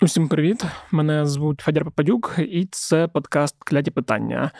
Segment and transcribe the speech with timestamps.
[0.00, 0.64] Усім привіт!
[0.90, 4.50] Мене звуть Федір Попадюк, і це подкаст Кляті питання.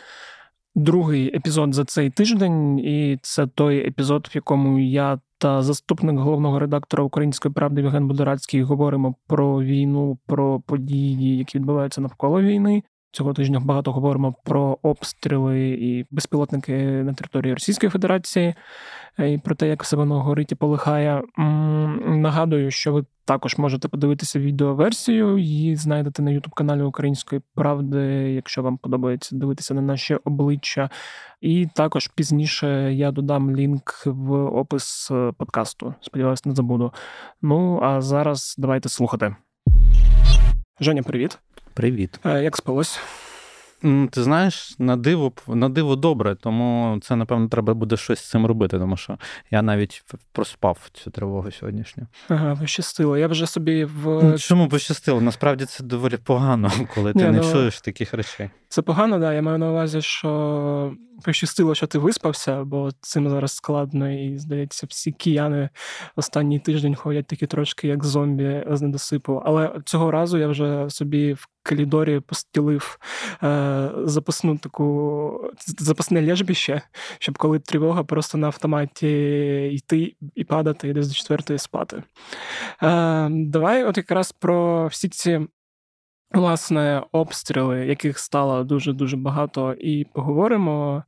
[0.74, 6.58] Другий епізод за цей тиждень, і це той епізод, в якому я та заступник головного
[6.58, 12.82] редактора Української правди Євген Будорацький говоримо про війну, про події, які відбуваються навколо війни.
[13.12, 18.54] Цього тижня багато говоримо про обстріли і безпілотники на території Російської Федерації
[19.18, 21.22] і про те, як все воно горить і полихає.
[22.06, 25.38] Нагадую, що ви також можете подивитися відеоверсію.
[25.38, 27.98] Її знайдете на youtube каналі Української правди,
[28.34, 30.90] якщо вам подобається дивитися на наші обличчя.
[31.40, 35.94] І також пізніше я додам лінк в опис подкасту.
[36.00, 36.92] Сподіваюсь, не забуду.
[37.42, 39.36] Ну а зараз давайте слухати.
[40.80, 41.38] Женя, привіт.
[41.74, 42.20] Привіт.
[42.24, 43.00] Е, як спалось?
[44.10, 48.46] Ти знаєш, на диво на диво добре, тому це, напевно, треба буде щось з цим
[48.46, 49.18] робити, тому що
[49.50, 52.06] я навіть проспав цю тривогу сьогоднішню.
[52.28, 53.18] Ага, пощастило.
[53.18, 54.38] Я вже собі в.
[54.38, 55.20] Чому пощастило?
[55.20, 57.52] Насправді це доволі погано, коли ти Ні, не ну...
[57.52, 58.50] чуєш таких речей.
[58.68, 59.34] Це погано, да.
[59.34, 60.92] Я маю на увазі, що
[61.24, 65.68] пощастило, що ти виспався, бо цим зараз складно, і здається, всі кияни
[66.16, 69.42] останній тиждень ходять такі трошки, як зомбі з недосипу.
[69.44, 72.98] Але цього разу я вже собі в коридорі постілив
[73.42, 76.82] е, запасну таку запасне лежбище,
[77.18, 79.08] щоб коли тривога просто на автоматі
[79.72, 82.02] йти і падати і десь до четвертої спати.
[82.82, 85.40] Е, Давай, от якраз про всі ці
[86.30, 91.04] Власне, обстріли, яких стало дуже дуже багато, і поговоримо.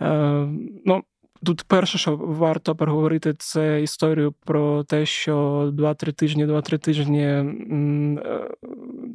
[0.00, 0.48] Е,
[0.84, 1.02] ну,
[1.44, 5.36] Тут перше, що варто переговорити, це історію про те, що
[5.78, 7.44] 2-3 тижні, 2-3 тижні,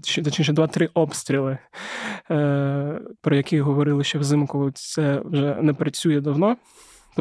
[0.03, 1.57] чи точніше, 2-3 обстріли,
[2.31, 6.57] е, про які говорили ще взимку, це вже не працює давно.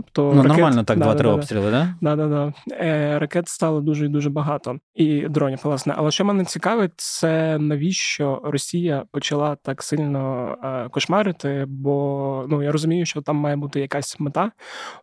[0.00, 1.94] Тобто ну, ракет, нормально так, два-три да, обстріли, да?
[2.00, 2.52] Да, да, да.
[2.70, 4.78] Е, Ракет стало дуже і дуже багато.
[4.94, 5.94] І дронів, власне.
[5.96, 11.64] Але що мене цікавить, це навіщо Росія почала так сильно е, кошмарити?
[11.68, 14.52] Бо ну я розумію, що там має бути якась мета,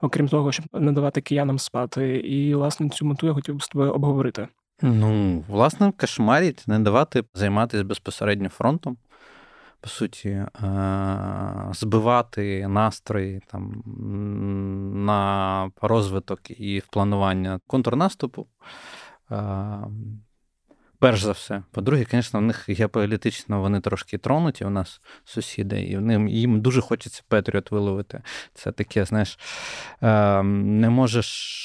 [0.02, 2.18] окрім того, щоб не давати киянам спати.
[2.18, 4.48] І власне цю мету я хотів би з тобою обговорити.
[4.82, 8.98] Ну, власне, кошмарить, не давати займатися безпосередньо фронтом
[9.86, 10.48] по суті, е,
[11.74, 13.84] збивати настрої там
[15.06, 18.48] на розвиток і в планування контрнаступу.
[21.06, 21.64] Е, перш за все.
[21.72, 26.82] По-друге, звісно, в них геополітично вони трошки тронуті, у нас сусіди, і ним, їм дуже
[26.82, 28.22] хочеться Петріот виловити.
[28.54, 29.40] Це таке, знаєш,
[30.02, 31.62] е, не можеш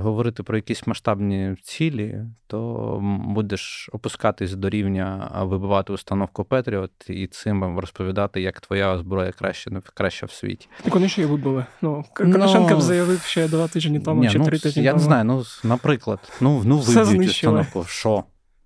[0.00, 7.78] говорити про якісь масштабні цілі, то будеш опускатись до рівня вибивати установку Петріот і цим
[7.78, 10.68] розповідати, як твоя зброя краще краща в світі.
[10.82, 11.66] Так вони ще й вибили.
[11.82, 15.00] Ну, Коношенко ну, заявив ще два тижні тому, ні, чи ну, три тижні я тому.
[15.00, 17.84] Не знаю, ну, наприклад, ну, ну виб'ють установку.
[17.88, 18.24] Що?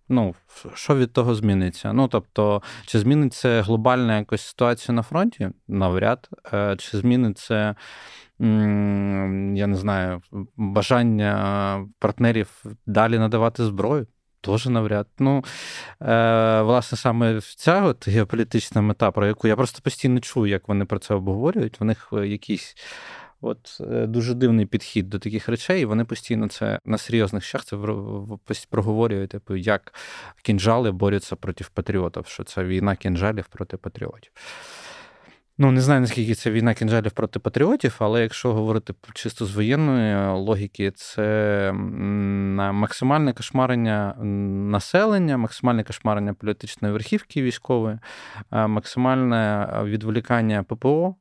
[0.08, 0.34] Ну,
[0.74, 1.92] що від того зміниться?
[1.92, 5.50] Ну, тобто, чи зміниться глобальна якась ситуація на фронті?
[5.68, 6.28] Навряд.
[6.52, 7.76] Е, чи зміниться,
[8.38, 10.22] я не знаю,
[10.56, 14.06] бажання партнерів далі надавати зброю?
[14.42, 15.06] Теж навряд.
[15.18, 15.44] Ну,
[16.00, 20.84] е, власне, саме ця от геополітична мета, про яку я просто постійно чую, як вони
[20.84, 21.80] про це обговорюють.
[21.80, 22.76] В них е, якісь
[23.44, 27.76] От е, дуже дивний підхід до таких речей, вони постійно це на серйозних щах це
[28.70, 29.94] проговорюють, типу, як
[30.42, 34.32] кінжали борються проти патріотів, що це війна кінжалів проти патріотів.
[35.58, 40.38] Ну, не знаю, наскільки це війна кінжалів проти патріотів, але якщо говорити чисто з воєнної
[40.38, 44.14] логіки, це максимальне кошмарення
[44.70, 47.98] населення, максимальне кошмарення політичної верхівки військової,
[48.50, 51.16] максимальне відволікання ППО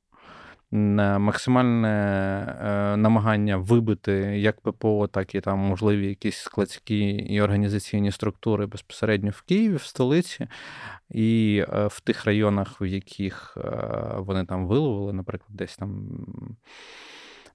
[0.71, 8.65] максимальне е, намагання вибити як ППО, так і там можливі якісь складські і організаційні структури
[8.65, 10.47] безпосередньо в Києві, в столиці,
[11.09, 13.71] і е, в тих районах, в яких е,
[14.17, 16.09] вони там виловили, наприклад, десь там.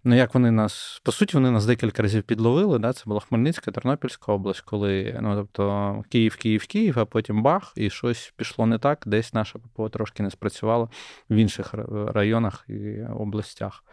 [0.09, 2.79] Ну, як вони нас, по суті, вони нас декілька разів підловили.
[2.79, 2.93] Да?
[2.93, 7.91] Це була Хмельницька, Тернопільська область, коли ну, тобто, Київ, Київ, Київ, а потім бах, і
[7.91, 10.91] щось пішло не так, десь наша ППО трошки не спрацювало
[11.31, 11.75] в інших
[12.15, 13.85] районах і областях.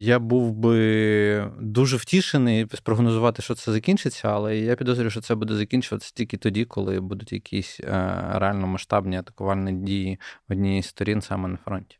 [0.00, 5.54] Я був би дуже втішений спрогнозувати, що це закінчиться, але я підозрюю, що це буде
[5.54, 7.86] закінчуватися тільки тоді, коли будуть якісь е,
[8.34, 11.98] реально масштабні атакувальні дії однієї з сторін саме на фронті.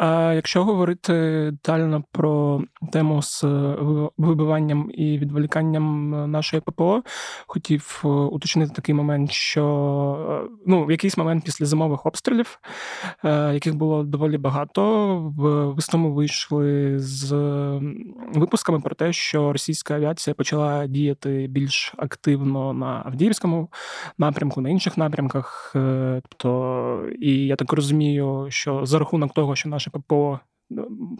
[0.00, 1.12] А якщо говорити
[1.52, 2.62] детально про
[2.92, 3.44] тему з
[4.18, 7.02] вибиванням і відволіканням нашої ППО,
[7.46, 9.64] хотів е, уточнити такий момент, що
[10.46, 12.58] е, ну, в якийсь момент після зимових обстрілів,
[13.24, 17.32] е, яких було доволі багато, в весному вийшли з
[18.34, 23.68] випусками про те, що російська авіація почала діяти більш активно на Авдіївському
[24.18, 25.70] напрямку, на інших напрямках.
[26.22, 30.40] Тобто, і я так розумію, що за рахунок того, що наше ППО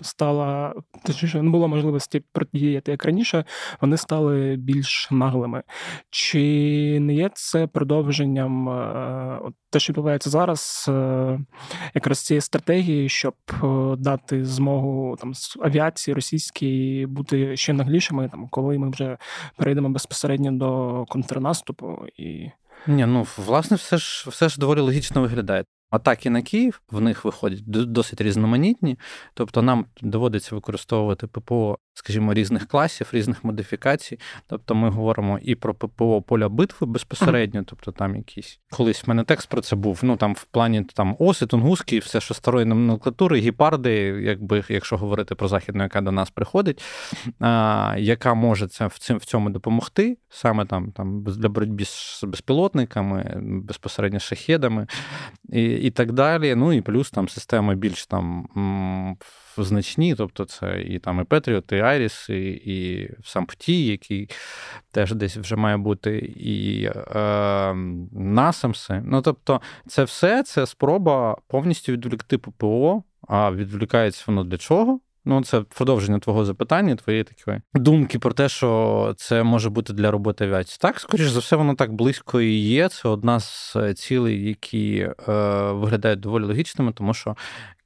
[0.02, 0.74] стала
[1.06, 3.44] точніше, не було можливості протидіяти як раніше,
[3.80, 5.62] вони стали більш наглими.
[6.10, 6.40] Чи
[7.00, 9.40] не є це продовженням е,
[9.70, 11.40] те, що відбувається зараз, е,
[11.94, 18.78] якраз цієї стратегії, щоб е, дати змогу там авіації російській бути ще наглішими, там коли
[18.78, 19.18] ми вже
[19.56, 22.50] перейдемо безпосередньо до контрнаступу і.
[22.86, 25.64] Ні, ну власне, все ж все ж доволі логічно виглядає.
[25.92, 28.98] Атаки на Київ в них виходять досить різноманітні,
[29.34, 34.18] тобто нам доводиться використовувати ППО, скажімо, різних класів, різних модифікацій.
[34.46, 39.24] Тобто ми говоримо і про ППО поля битви безпосередньо, тобто там якісь колись в мене
[39.24, 40.00] текст про це був.
[40.02, 43.92] Ну там в плані там оси, тунгуски, все, що старої номенклатури, гіпарди,
[44.22, 46.82] якби якщо говорити про західну, яка до нас приходить,
[47.40, 52.24] а, яка може це в цим в цьому допомогти, саме там там для боротьби з
[52.24, 54.86] безпілотниками, безпосередньо шахедами.
[55.52, 56.54] І, і так далі.
[56.54, 58.48] Ну і плюс там системи більш там
[59.56, 64.30] значні, тобто це і там і Петріот, і Айріс, і і сам ПТІ, який
[64.90, 66.84] теж десь вже має бути, і
[67.16, 67.74] е,
[68.12, 69.02] Насамси.
[69.04, 73.02] Ну тобто, це все це спроба повністю відволікти ППО.
[73.28, 75.00] А відволікається воно для чого?
[75.24, 80.10] Ну, це продовження твого запитання, твоєї такої думки про те, що це може бути для
[80.10, 80.78] роботи авіації.
[80.80, 82.88] Так, скоріш за все, воно так близько і є.
[82.88, 85.12] Це одна з цілей, які е,
[85.72, 87.36] виглядають доволі логічними, тому що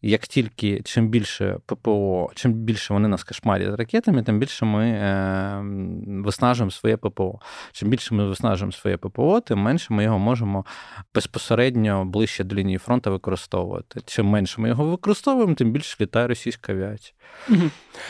[0.06, 5.62] як тільки чим більше ППО, чим більше вони нас кошмарять ракетами, тим більше ми е,
[6.06, 7.40] виснажуємо своє ППО.
[7.72, 10.64] Чим більше ми виснажуємо своє ППО, тим менше ми його можемо
[11.14, 14.00] безпосередньо ближче до лінії фронту використовувати.
[14.06, 17.14] Чим менше ми його використовуємо, тим більше літає російська авіація.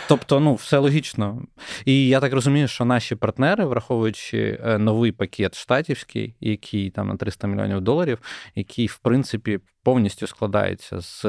[0.08, 1.42] Тобто, ну, все логічно.
[1.84, 7.16] І я так розумію, що наші партнери, враховуючи е, новий пакет штатівський, який там на
[7.16, 8.18] 300 мільйонів доларів,
[8.54, 11.24] який, в принципі, повністю складається з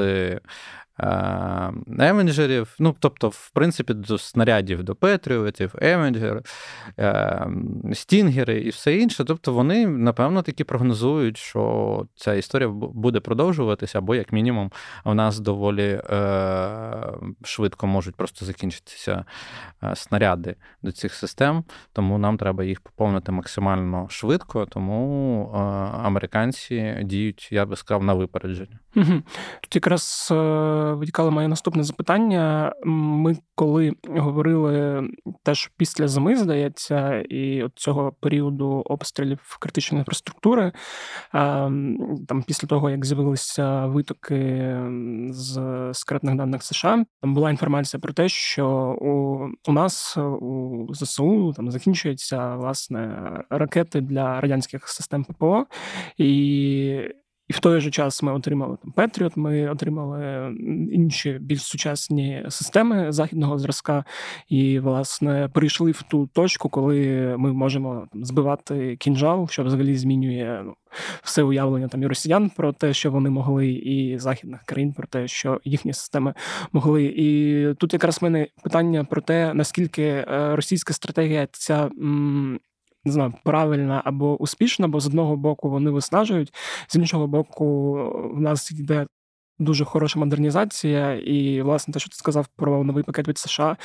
[1.98, 6.42] Евенджерів, ну, тобто, в принципі, до снарядів до Петріотів, Евенджер,
[7.92, 9.24] Стінгери і все інше.
[9.24, 14.70] Тобто, вони, напевно, таки прогнозують, що ця історія буде продовжуватися, або, як мінімум,
[15.04, 17.12] у нас доволі е,
[17.44, 19.24] швидко можуть просто закінчитися
[19.82, 25.58] е, снаряди до цих систем, тому нам треба їх поповнити максимально швидко, тому е,
[26.06, 28.78] американці діють, я би сказав, на випередження.
[29.60, 30.32] Тут якраз
[30.94, 32.72] витікало моє наступне запитання.
[32.84, 35.02] Ми коли говорили
[35.42, 40.72] теж після зими, здається, і от цього періоду обстрілів критичної інфраструктури,
[42.28, 44.76] там після того, як з'явилися витоки
[45.30, 45.54] з
[45.92, 48.68] секретних даних США, там була інформація про те, що
[49.00, 55.66] у, у нас у ЗСУ там закінчуються власне ракети для радянських систем ППО.
[56.18, 57.00] і
[57.48, 60.52] і в той же час ми отримали там Петріот, ми отримали
[60.92, 64.04] інші більш сучасні системи західного зразка,
[64.48, 70.62] і, власне, прийшли в ту точку, коли ми можемо там, збивати кінжал, що взагалі змінює
[70.64, 70.74] ну,
[71.22, 75.28] все уявлення там і росіян про те, що вони могли, і західних країн про те,
[75.28, 76.34] що їхні системи
[76.72, 77.04] могли.
[77.04, 81.90] І тут якраз в мене питання про те, наскільки е, російська стратегія ця
[83.04, 86.54] не знаю, правильна або успішна, бо з одного боку вони виснажують,
[86.88, 87.94] з іншого боку,
[88.34, 89.06] в нас йде.
[89.60, 93.76] Дуже хороша модернізація, і, власне, те, що ти сказав про новий пакет від США,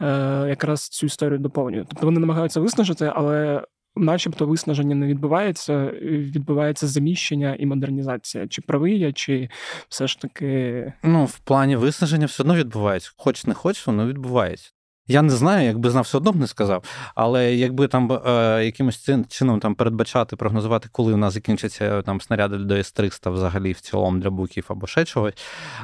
[0.00, 0.06] е,
[0.48, 1.84] якраз цю історію доповнює.
[1.88, 3.62] Тобто вони намагаються виснажити, але
[3.96, 8.48] начебто виснаження не відбувається, відбувається заміщення і модернізація.
[8.48, 9.48] Чи правий я, чи
[9.88, 10.92] все ж таки.
[11.02, 13.12] Ну, в плані виснаження все одно відбувається.
[13.16, 14.72] Хоч не хоч, воно відбувається.
[15.08, 16.84] Я не знаю, якби знав, все одно б не сказав.
[17.14, 22.58] Але якби там е, якимось чином там передбачати, прогнозувати, коли у нас закінчаться там снаряди
[22.58, 25.34] до С-300 взагалі в цілому для буків або ще чогось,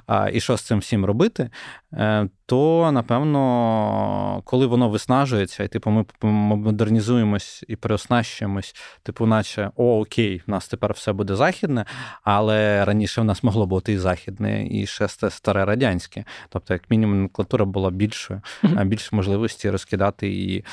[0.08, 1.50] е, і що з цим всім робити,
[1.92, 10.00] е, то напевно, коли воно виснажується, і типу, ми модернізуємось і переоснащуємось, типу, наче о,
[10.00, 11.84] окей, в нас тепер все буде західне,
[12.22, 16.24] але раніше в нас могло бути і західне, і ще старе радянське.
[16.48, 18.84] Тобто, як мінімум, номенклатура була більшою, mm-hmm.
[18.84, 20.64] більше можливості розкидати її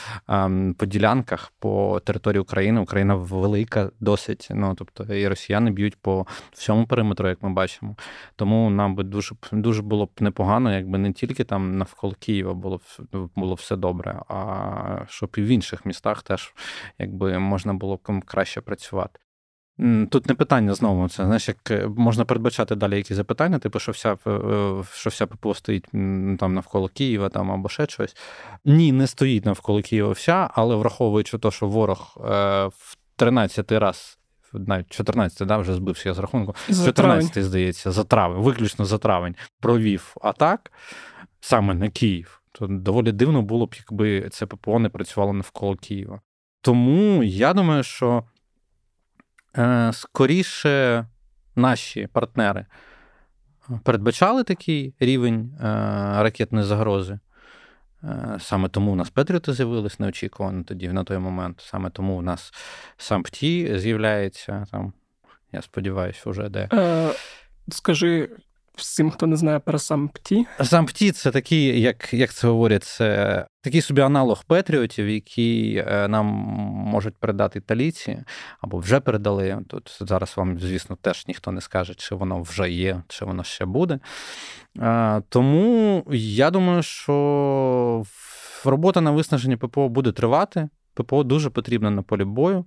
[0.77, 2.81] по ділянках по території України.
[2.81, 4.47] Україна велика досить.
[4.51, 7.95] Ну тобто, і росіяни б'ють по всьому периметру, як ми бачимо.
[8.35, 12.79] Тому нам би дуже дуже було б непогано, якби не тільки там навколо Києва було
[13.35, 16.53] було все добре, а щоб і в інших містах теж
[16.99, 19.19] якби можна було б краще працювати.
[20.09, 21.09] Тут не питання знову.
[21.09, 25.27] Це знаєш, як е, можна передбачати далі якісь запитання, типу, що вся е, що вся
[25.27, 25.85] ППО стоїть
[26.39, 28.15] там навколо Києва там або ще щось.
[28.65, 32.21] Ні, не стоїть навколо Києва вся, але враховуючи те, що ворог е,
[32.65, 34.19] в 13 раз.
[34.53, 36.55] Навіть 14 да, вже збився я з рахунку.
[36.85, 40.71] 14 здається, за травень, виключно за травень, провів атак
[41.39, 42.41] саме на Київ.
[42.51, 46.21] То доволі дивно було б, якби це ППО не працювало навколо Києва.
[46.61, 48.23] Тому я думаю, що
[49.57, 51.05] Е, скоріше
[51.55, 52.65] наші партнери
[53.83, 55.63] передбачали такий рівень е,
[56.23, 57.19] ракетної загрози.
[58.03, 61.61] Е, саме тому у нас Петріоти з'явились неочікувано тоді, на той момент.
[61.61, 62.53] Саме тому у нас
[62.97, 64.93] сам ПТІ з'являється там.
[65.51, 66.69] Я сподіваюся, вже де.
[66.73, 67.09] Е,
[67.69, 68.29] Скажи,
[68.79, 70.45] всім, хто не знає про сампті.
[70.63, 76.25] Сампті це такий, як як це говорять, це такий собі аналог Петріотів, які е, нам
[76.85, 78.23] можуть передати італійці,
[78.61, 79.59] або вже передали.
[79.67, 83.65] Тут зараз вам, звісно, теж ніхто не скаже, чи воно вже є, чи воно ще
[83.65, 83.99] буде.
[84.79, 88.03] Е, тому я думаю, що
[88.65, 90.69] робота на виснаженні ППО буде тривати.
[90.93, 92.65] ППО дуже потрібно на полі бою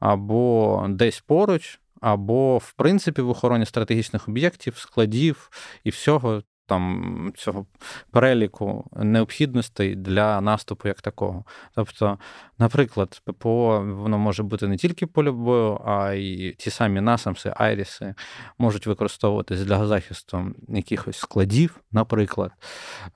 [0.00, 5.50] або десь поруч або, в принципі, в охороні стратегічних об'єктів, складів
[5.84, 7.66] і всього там цього
[8.10, 11.44] переліку необхідностей для наступу як такого.
[11.74, 12.18] Тобто,
[12.58, 18.14] наприклад, ППО воно може бути не тільки польовою, а й ті самі насамси, айріси
[18.58, 22.50] можуть використовуватись для захисту якихось складів, наприклад,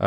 [0.01, 0.07] е,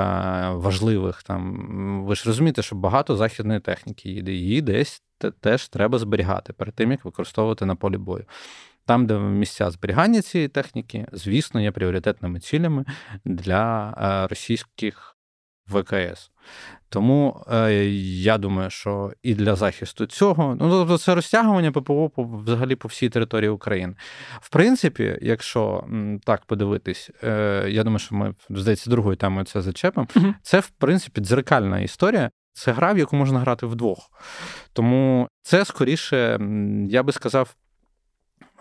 [0.50, 2.06] важливих там.
[2.06, 6.92] Ви ж розумієте, що багато західної техніки їде, її десь теж треба зберігати перед тим,
[6.92, 8.26] як використовувати на полі бою.
[8.92, 12.86] Там, де місця зберігання цієї техніки, звісно, є пріоритетними цілями
[13.26, 15.18] для е, російських
[15.68, 16.32] ВКС.
[16.90, 17.74] Тому е,
[18.24, 22.88] я думаю, що і для захисту цього, ну тобто це розтягування ППО по, взагалі по
[22.88, 23.96] всій території України.
[24.42, 25.88] В принципі, якщо
[26.24, 30.08] так подивитись, е, я думаю, що ми здається другою темою це зачепимо.
[30.16, 32.30] uh Це в принципі дзеркальна історія.
[32.54, 34.12] Це гра, в яку можна грати вдвох.
[34.74, 36.40] Тому це скоріше,
[36.90, 37.56] я би сказав,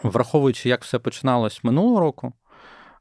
[0.02, 2.32] враховуючи, як все починалось минулого року,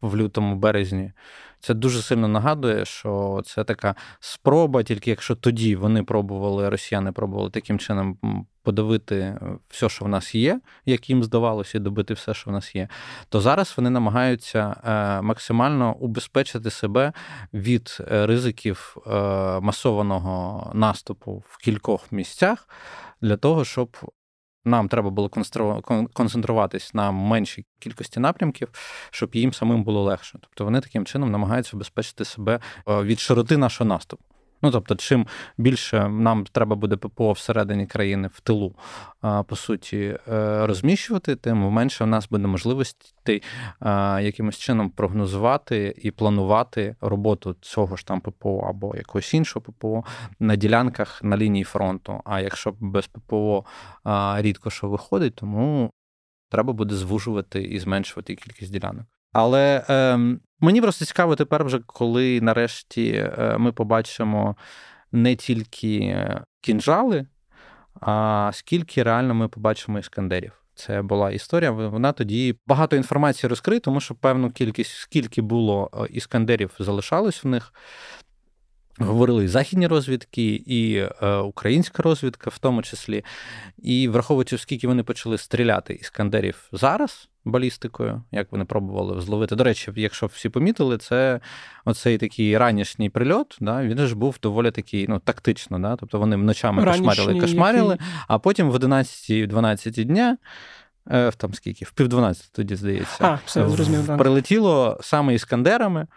[0.01, 1.11] в лютому березні,
[1.59, 7.49] це дуже сильно нагадує, що це така спроба, тільки якщо тоді вони пробували, росіяни пробували
[7.49, 8.17] таким чином
[8.63, 9.39] подавити
[9.69, 12.87] все, що в нас є, як їм здавалося, і добити все, що в нас є,
[13.29, 17.13] то зараз вони намагаються е, максимально убезпечити себе
[17.53, 19.11] від е, ризиків е,
[19.59, 22.69] масованого наступу в кількох місцях
[23.21, 23.97] для того, щоб
[24.65, 25.29] нам треба було
[26.13, 28.67] концентруватись на меншій кількості напрямків,
[29.11, 30.39] щоб їм самим було легше.
[30.41, 34.23] Тобто вони таким чином намагаються обезпечити себе е, від широти нашого наступу.
[34.61, 38.75] Ну тобто, чим більше нам треба буде ППО всередині країни в тилу,
[39.47, 43.43] по суті, е, розміщувати, тим менше у нас буде можливості
[44.21, 50.03] якимось чином прогнозувати і планувати роботу цього ж там ППО або якогось іншого ППО
[50.39, 52.21] на ділянках на лінії фронту.
[52.25, 53.65] А якщо без ППО
[54.37, 55.91] рідко що виходить, тому
[56.49, 59.05] треба буде звужувати і зменшувати кількість ділянок.
[59.33, 64.55] Але ем, Мені просто цікаво тепер, вже коли нарешті е, ми побачимо
[65.11, 66.25] не тільки
[66.61, 67.27] кінжали,
[68.01, 70.53] а скільки реально ми побачимо іскандерів.
[70.75, 71.71] Це була історія.
[71.71, 77.47] Вона тоді багато інформації розкриє, тому що певну кількість, скільки було е, іскандерів, залишалось в
[77.47, 77.73] них.
[79.01, 83.25] Говорили і західні розвідки, і е, українська розвідка, в тому числі.
[83.77, 89.55] І враховуючи, скільки вони почали стріляти іскандерів зараз, балістикою, як вони пробували зловити.
[89.55, 91.39] До речі, якщо всі помітили, це
[91.85, 95.79] оцей такий ранішній прильот, да, він ж був доволі такий ну, тактично.
[95.79, 98.07] Да, Тобто вони ночами кошмарили, кошмарили, який...
[98.27, 100.37] а потім в 11-12 дня.
[101.11, 106.07] Е, там скільки, в пів 12 тоді, здається, а, все, зрозумів, прилетіло саме іскандерами.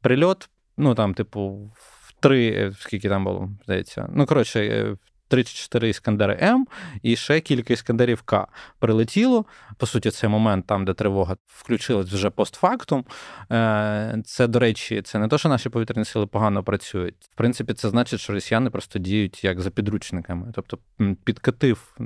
[0.00, 4.08] Прильот, ну там, типу, в три, е, скільки там було, здається.
[4.14, 4.94] Ну, коротше,
[5.30, 6.66] е, 3 чи 4 іскандери М
[7.02, 8.46] і ще кілька іскандерів К
[8.78, 9.44] прилетіло.
[9.76, 13.04] По суті, цей момент, там, де тривога включилась вже постфактум.
[13.52, 17.14] Е, це, до речі, це не те, що наші повітряні сили погано працюють.
[17.32, 20.52] В принципі, це значить, що росіяни просто діють як за підручниками.
[20.54, 20.78] Тобто
[21.24, 21.96] підкатив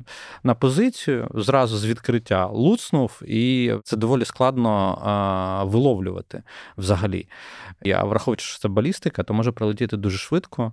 [0.42, 6.42] на позицію, зразу з відкриття луцнув, і це доволі складно виловлювати
[6.76, 7.28] взагалі.
[7.82, 10.72] Я враховуючи, що це балістика, то може прилетіти дуже швидко.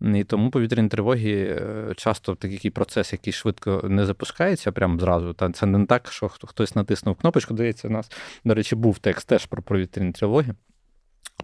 [0.00, 5.32] І тому повітряні тривоги е, часто такий процес, який швидко не запускається, прямо зразу.
[5.32, 7.54] Та це не так, що хтось натиснув кнопочку.
[7.54, 8.10] Здається, у нас,
[8.44, 10.54] до речі, був текст теж про повітряні тривоги.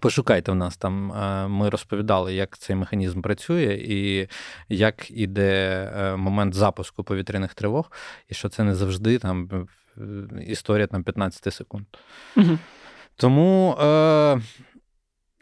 [0.00, 4.28] Пошукайте в нас там, е, ми розповідали, як цей механізм працює, і
[4.68, 7.92] як іде е, момент запуску повітряних тривог,
[8.28, 9.68] і що це не завжди там
[10.46, 11.86] історія там 15 секунд.
[12.36, 12.58] Угу.
[13.16, 14.40] Тому е,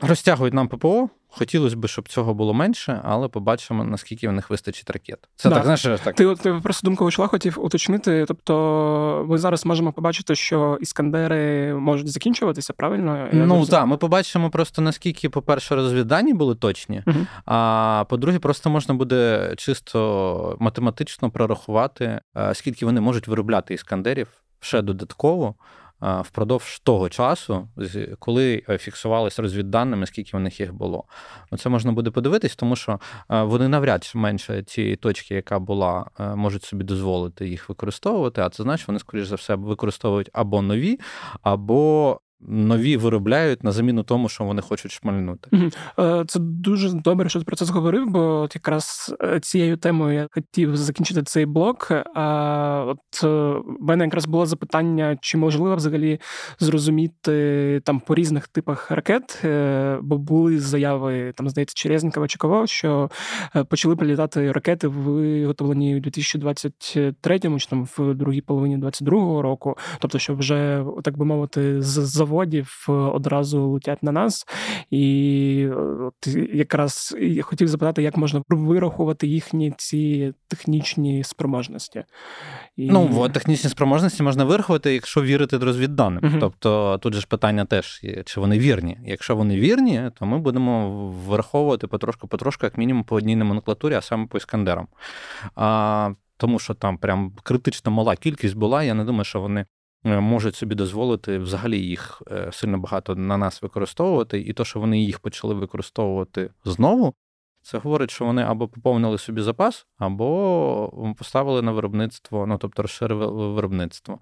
[0.01, 1.09] розтягують нам ППО.
[1.31, 5.19] Хотілося б, щоб цього було менше, але побачимо, наскільки в них вистачить ракет.
[5.37, 5.55] Це да.
[5.55, 6.15] так, знаєш, так.
[6.15, 8.25] Ти ти просто думку вийшла, хотів уточнити.
[8.29, 13.29] Тобто, ми зараз можемо побачити, що іскандери можуть закінчуватися, правильно?
[13.33, 18.71] Я ну так, ми побачимо просто наскільки, по-перше, розвіддані були точні, uh а по-друге, просто
[18.71, 24.29] можна буде чисто математично прорахувати, е, скільки вони можуть виробляти іскандерів
[24.61, 25.55] ще додатково
[26.01, 27.69] впродовж того часу,
[28.19, 31.05] коли е, фіксувалися розвідданими, скільки в них їх було.
[31.59, 36.35] Це можна буде подивитись, тому що вони навряд чи менше цієї точки, яка була, е,
[36.35, 38.41] можуть собі дозволити їх використовувати.
[38.41, 40.99] А це значить, вони, скоріш за все, використовують або нові,
[41.43, 45.51] або нові виробляють на заміну тому, що вони хочуть шмальнути.
[45.99, 50.15] Е, це дуже добре, що ти про це зговорив, бо от якраз е, цією темою
[50.15, 51.93] я хотів закінчити цей блок.
[52.15, 56.21] А от е, в мене якраз було запитання, чи можливо взагалі
[56.59, 59.43] зрозуміти там по різних типах ракет,
[60.03, 63.11] бо були заяви там, здається, Черезнікова Чекова, що
[63.69, 69.77] почали прилітати ракети, виготовлені у 2023 чи там в другій половині 22-го року.
[69.99, 74.47] Тобто, що вже так би мовити, з заводів одразу летять на нас.
[74.91, 75.69] І
[76.01, 82.05] от якраз я хотів запитати, як можна вирахувати їхні ці технічні спроможності.
[82.77, 82.91] І...
[82.91, 86.21] Ну, технічні спроможності можна вирахувати, якщо вірити розвідданим.
[86.21, 88.99] uh Тобто тут же ж питання теж, чи вони вірні.
[89.07, 90.91] Якщо вони вірні, то ми будемо
[91.27, 94.87] вираховувати потрошку-потрошку, як мінімум, по одній номенклатурі, а саме по іскандерам.
[95.57, 98.83] А, Тому що там прям критично мала кількість була.
[98.83, 99.67] Я не думаю, що вони
[100.05, 105.01] можуть собі дозволити взагалі їх е, сильно багато на нас використовувати, і то, що вони
[105.01, 107.15] їх почали використовувати знову,
[107.63, 113.53] це говорить, що вони або поповнили собі запас, або поставили на виробництво, ну тобто розширили
[113.53, 114.19] виробництво.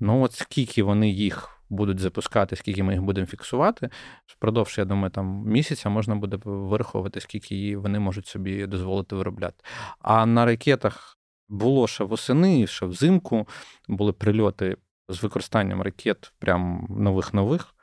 [0.00, 3.90] Ну, от скільки вони їх будуть запускати, скільки ми їх будемо фіксувати,
[4.26, 9.64] впродовж, я думаю, там місяця можна буде вираховувати, скільки вони можуть собі дозволити виробляти.
[9.98, 13.48] А на ракетах було ще восени, ще взимку
[13.88, 14.76] були прильоти
[15.08, 17.74] з використанням ракет прям нових-нових,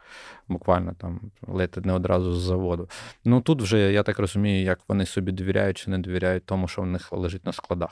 [0.48, 2.90] буквально там летить не одразу з заводу.
[3.26, 6.82] Ну тут вже я так розумію, як вони собі довіряють чи не довіряють тому, що
[6.82, 7.90] в них лежить на складах.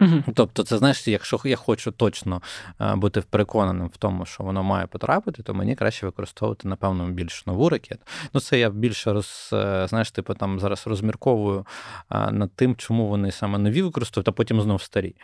[0.00, 0.22] Угу.
[0.34, 2.42] Тобто, це знаєш, якщо я хочу точно
[2.80, 7.46] е, бути переконаним в тому, що воно має потрапити, то мені краще використовувати, напевно, більш
[7.46, 8.02] нову ракету.
[8.34, 11.66] Ну, це я більше роз, е, знаєш, типу там зараз розмірковую
[12.10, 15.16] е, над тим, чому вони саме нові використовують, а потім знов старі.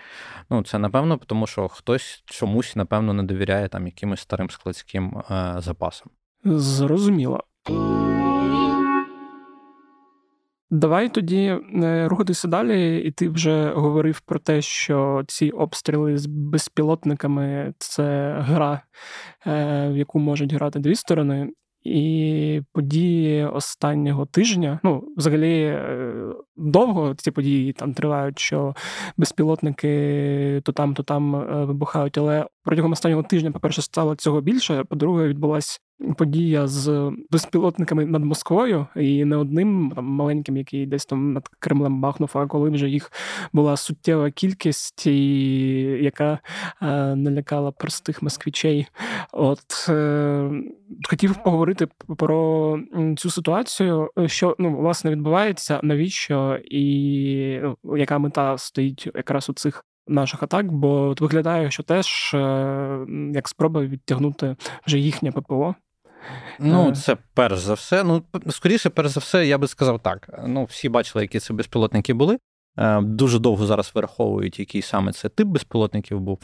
[0.50, 5.22] Ну, це напевно, тому що хтось чомусь, напевно, не довіряє там якимось старим складським
[5.58, 6.08] запасам.
[6.44, 7.40] Зрозуміло.
[10.74, 16.26] Давай тоді е, рухатися далі, і ти вже говорив про те, що ці обстріли з
[16.26, 18.80] безпілотниками це гра,
[19.46, 21.50] е, в яку можуть грати дві сторони.
[21.82, 26.14] І події останнього тижня, ну, взагалі, е,
[26.56, 28.74] довго ці події там тривають, що
[29.16, 31.32] безпілотники то там, то там
[31.66, 32.18] вибухають.
[32.18, 34.84] Але протягом останнього тижня, по-перше, стало цього більше.
[34.84, 35.78] По-друге, відбулася
[36.16, 42.00] подія з безпілотниками над Москвою, і не одним там маленьким, який десь там над Кремлем
[42.00, 43.12] бахнув, а коли вже їх
[43.52, 45.18] була суттєва кількість, і
[46.02, 46.38] яка
[46.82, 48.86] е, налякала простих москвічей.
[49.32, 50.50] От е,
[51.08, 52.78] хотів поговорити про
[53.16, 59.84] цю ситуацію, що ну власне відбувається, навіщо і ну, яка мета стоїть якраз у цих
[60.08, 65.74] наших атак, бо виглядає, що теж е, як спроба відтягнути вже їхнє ППО.
[66.58, 66.92] Ну, е.
[66.92, 68.04] це перш за все.
[68.04, 70.40] Ну, скоріше, перш за все, я би сказав так.
[70.46, 72.38] Ну, всі бачили, які це безпілотники були.
[72.78, 76.38] Е, дуже довго зараз вираховують, який саме це тип безпілотників був.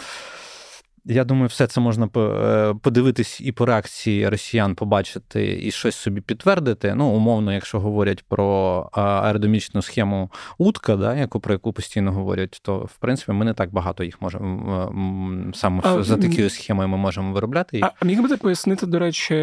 [1.04, 6.20] Я думаю, все це можна е, подивитись і по реакції росіян побачити і щось собі
[6.20, 6.94] підтвердити.
[6.94, 12.78] Ну, умовно, якщо говорять про аеродомічну схему утка, да, яку про яку постійно говорять, то
[12.78, 17.32] в принципі ми не так багато їх можемо саме а, за такою схемою ми можемо
[17.32, 17.80] виробляти.
[17.82, 19.34] А міг би ти пояснити, до речі,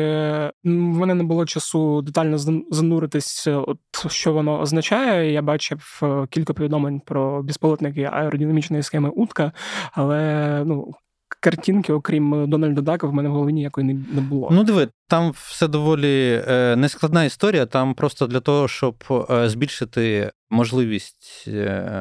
[0.64, 2.38] в мене не було часу детально
[2.72, 5.32] зануритись, от що воно означає.
[5.32, 9.52] Я бачив е, кілька повідомлень про безполотники аеродинамічної схеми утка,
[9.94, 10.94] але ну
[11.40, 14.50] картинки, окрім Дональда Дака, в мене в голові ніякої не було.
[14.52, 17.66] Ну, диви, там все доволі е, нескладна історія.
[17.66, 21.92] Там просто для того, щоб е, збільшити можливість е,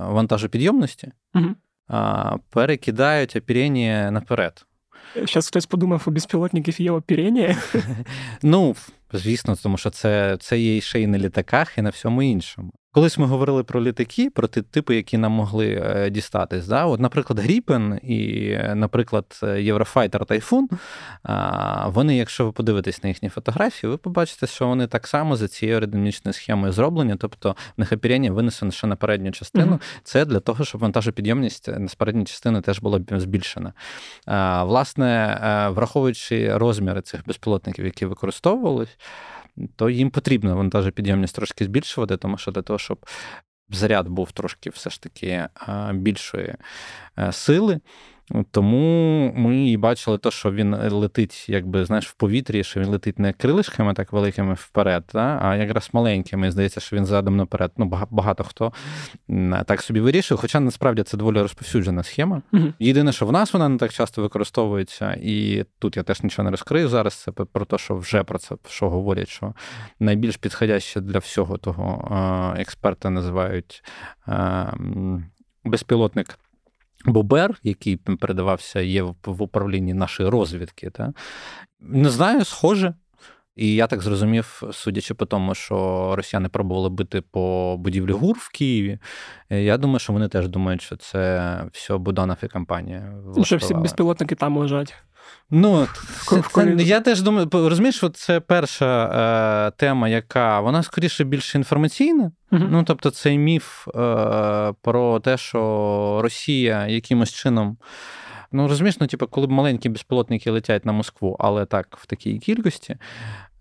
[0.00, 1.46] вантажопідйомності, угу.
[2.50, 4.66] перекидають оперення наперед.
[5.16, 7.56] Зараз хтось подумав, у безпілотників є оперення?
[8.42, 8.76] Ну,
[9.12, 12.72] звісно, тому що це це є ще й на літаках, і на всьому іншому.
[12.94, 16.66] Колись ми говорили про літаки, про ті типи, які нам могли е, дістатись.
[16.66, 16.84] Да?
[16.84, 20.68] От, Наприклад, Гріпен і, наприклад, Єврофайтер Тайфун.
[21.86, 25.76] Вони, якщо ви подивитесь на їхні фотографії, ви побачите, що вони так само за цією
[25.76, 29.72] аеродинамічною схемою зроблені, тобто в них оперення винесено ще на передню частину.
[29.72, 30.00] Mm-hmm.
[30.04, 33.72] Це для того, щоб вантажопідйомність з передньої частини теж була збільшена.
[34.62, 38.96] Власне, е, враховуючи розміри цих безпілотників, які використовувались
[39.76, 43.06] то їм потрібно вантажопідйомність трошки збільшувати, тому що для того, щоб
[43.70, 45.48] заряд був трошки все ж таки
[45.92, 46.54] більшої
[47.18, 47.80] е, сили.
[48.50, 53.18] Тому ми і бачили те, що він летить, якби знаєш, в повітрі, що він летить
[53.18, 55.38] не крилишками так великими вперед, да?
[55.42, 56.50] а якраз маленькими.
[56.50, 57.72] Здається, що він задом наперед.
[57.76, 58.72] Ну, багато хто
[59.66, 60.38] так собі вирішив.
[60.38, 62.42] Хоча насправді це доволі розповсюджена схема.
[62.78, 66.50] Єдине, що в нас вона не так часто використовується, і тут я теж нічого не
[66.50, 67.14] розкрию зараз.
[67.14, 69.54] Це про те, що вже про це що говорять, що
[70.00, 72.08] найбільш підходяще для всього того
[72.58, 73.84] експерти називають
[75.64, 76.38] безпілотник.
[77.04, 80.90] Бобер, який передавався, є в управлінні нашої розвідки.
[80.90, 81.12] Та?
[81.80, 82.94] Не знаю, схоже.
[83.56, 88.48] І я так зрозумів, судячи по тому, що росіяни пробували бити по будівлі ГУР в
[88.48, 88.98] Києві.
[89.50, 93.12] Я думаю, що вони теж думають, що це все Буданов і компанія.
[93.42, 94.94] Що всі безпілотники там лежать.
[95.50, 95.86] Ну,
[96.28, 99.04] це, це, Я теж думаю, розумієш, що це перша
[99.66, 102.32] е, тема, яка вона скоріше більш інформаційна.
[102.52, 102.68] Uh-huh.
[102.70, 103.92] Ну, тобто, цей міф е,
[104.82, 107.76] про те, що Росія якимось чином.
[108.52, 112.96] Ну, розумієш, ну, типу, коли маленькі безпілотники летять на Москву, але так в такій кількості,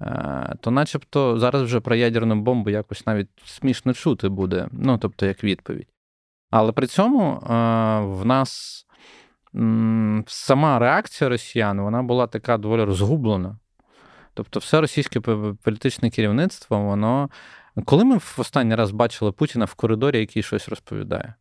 [0.02, 5.26] е, то начебто зараз вже про ядерну бомбу якось навіть смішно чути буде, ну, тобто,
[5.26, 5.88] як відповідь.
[6.50, 7.40] Але при цьому е,
[8.00, 8.82] в нас
[10.28, 13.58] сама реакція росіян вона була така доволі розгублена.
[14.34, 15.20] Тобто, все російське
[15.64, 17.30] політичне керівництво, воно.
[17.86, 21.34] Коли ми в останній раз бачили Путіна в коридорі, який щось розповідає?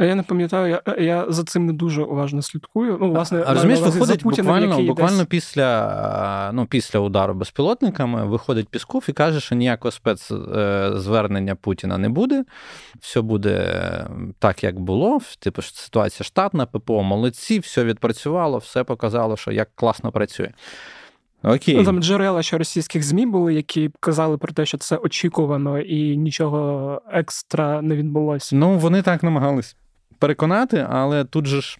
[0.00, 2.98] Я не пам'ятаю, я я за цим не дуже уважно слідкую.
[3.00, 9.12] Ну, власне, а розумієш, виходить буквально буквально після ну, після удару безпілотниками виходить Пісков і
[9.12, 12.44] каже, що ніякого спецзвернення Путіна не буде.
[13.00, 14.06] Все буде
[14.38, 15.20] так, як було.
[15.38, 20.50] Типу, ситуація штатна, ППО молодці, все відпрацювало, все показало, що як класно працює.
[21.42, 21.76] Окей.
[21.76, 26.16] Ну, Там джерела ще російських ЗМІ були, які казали про те, що це очікувано і
[26.16, 28.56] нічого екстра не відбулося.
[28.56, 29.76] Ну, вони так намагались
[30.20, 31.78] переконати, але тут же ж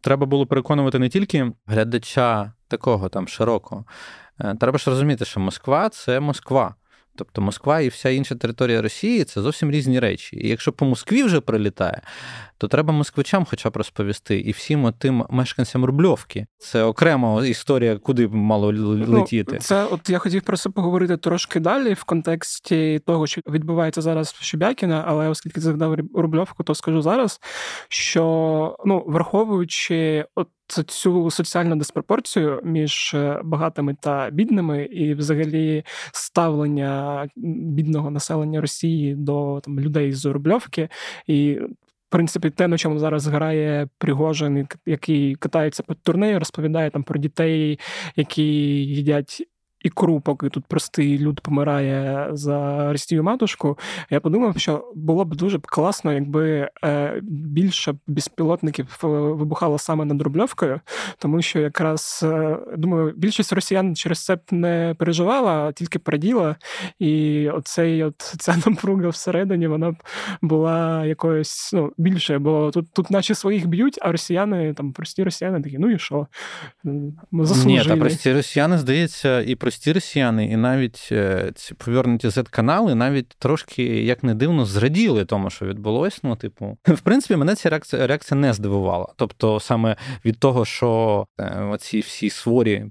[0.00, 3.84] треба було переконувати не тільки глядача такого там широкого.
[4.40, 6.74] Е, треба ж розуміти, що Москва це Москва.
[7.16, 10.36] Тобто Москва і вся інша територія Росії це зовсім різні речі.
[10.36, 12.02] І якщо по Москві вже прилітає,
[12.58, 16.46] то треба москвичам хоча б розповісти і всім тим мешканцям Рубльовки.
[16.58, 19.52] Це окрема історія, куди мало ну, летіти.
[19.52, 24.02] Ну, це от я хотів про це поговорити трошки далі в контексті того, що відбувається
[24.02, 27.40] зараз в Щебякіна, але оскільки згадав Рубльовку, то скажу зараз,
[27.88, 37.28] що ну враховуючи от цю соціальну диспропорцію між е, багатими та бідними, і взагалі ставлення
[37.36, 40.88] бідного населення Росії до там людей з Рубльовки.
[41.26, 41.60] І
[42.08, 47.18] в принципі, те, на чому зараз грає Пригожин, який катається по турнею, розповідає там про
[47.18, 47.78] дітей,
[48.16, 48.44] які
[48.84, 49.42] їдять
[49.82, 53.78] ікру, поки тут простий люд помирає за Росію матушку.
[54.10, 60.22] Я подумав, що було б дуже класно, якби е, більше безпілотників е, вибухало саме над
[60.22, 60.80] Рубльовкою,
[61.18, 66.56] тому що якраз е, думаю, більшість росіян через це не переживала, а тільки праділа.
[66.98, 69.96] І оцей от ця напруга всередині вона б
[70.42, 75.62] була якоюсь ну, більше, бо тут тут наче своїх б'ють, а росіяни там прості росіяни
[75.62, 76.26] такі, ну і що?
[77.30, 77.78] Ми заслужили.
[77.78, 83.28] Ні, та прості росіяни, здається, і прості росіяни, і навіть е, ці повернуті Z-канали навіть
[83.28, 86.20] трошки, як не дивно, зраділи тому, що відбулось.
[86.22, 89.06] Ну, типу, в принципі, мене ця реакція реакція не здивувала.
[89.16, 92.86] Тобто, саме від того, що е, оці всі сворі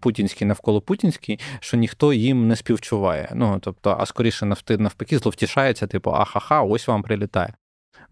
[0.00, 3.32] путінські навколо путінські, що ніхто їм не співчуває.
[3.34, 4.46] Ну тобто, а скоріше
[4.78, 7.54] навпаки, зловтішається, типу, ахаха, ось вам прилітає.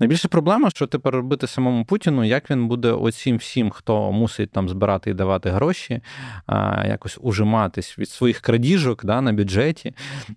[0.00, 4.68] Найбільша проблема, що тепер робити самому Путіну, як він буде оцім всім, хто мусить там
[4.68, 6.00] збирати і давати гроші,
[6.84, 9.94] якось ужиматись від своїх крадіжок да, на бюджеті.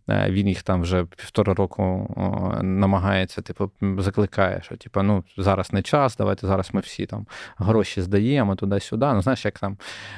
[0.10, 2.16] Е, він їх там вже півтора року
[2.62, 8.02] намагається, типу, закликає, що типу, ну зараз не час, давайте зараз ми всі там гроші
[8.02, 9.06] здаємо туди-сюди.
[9.14, 9.78] Ну, знаєш, як там,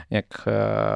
[0.10, 0.51] як е,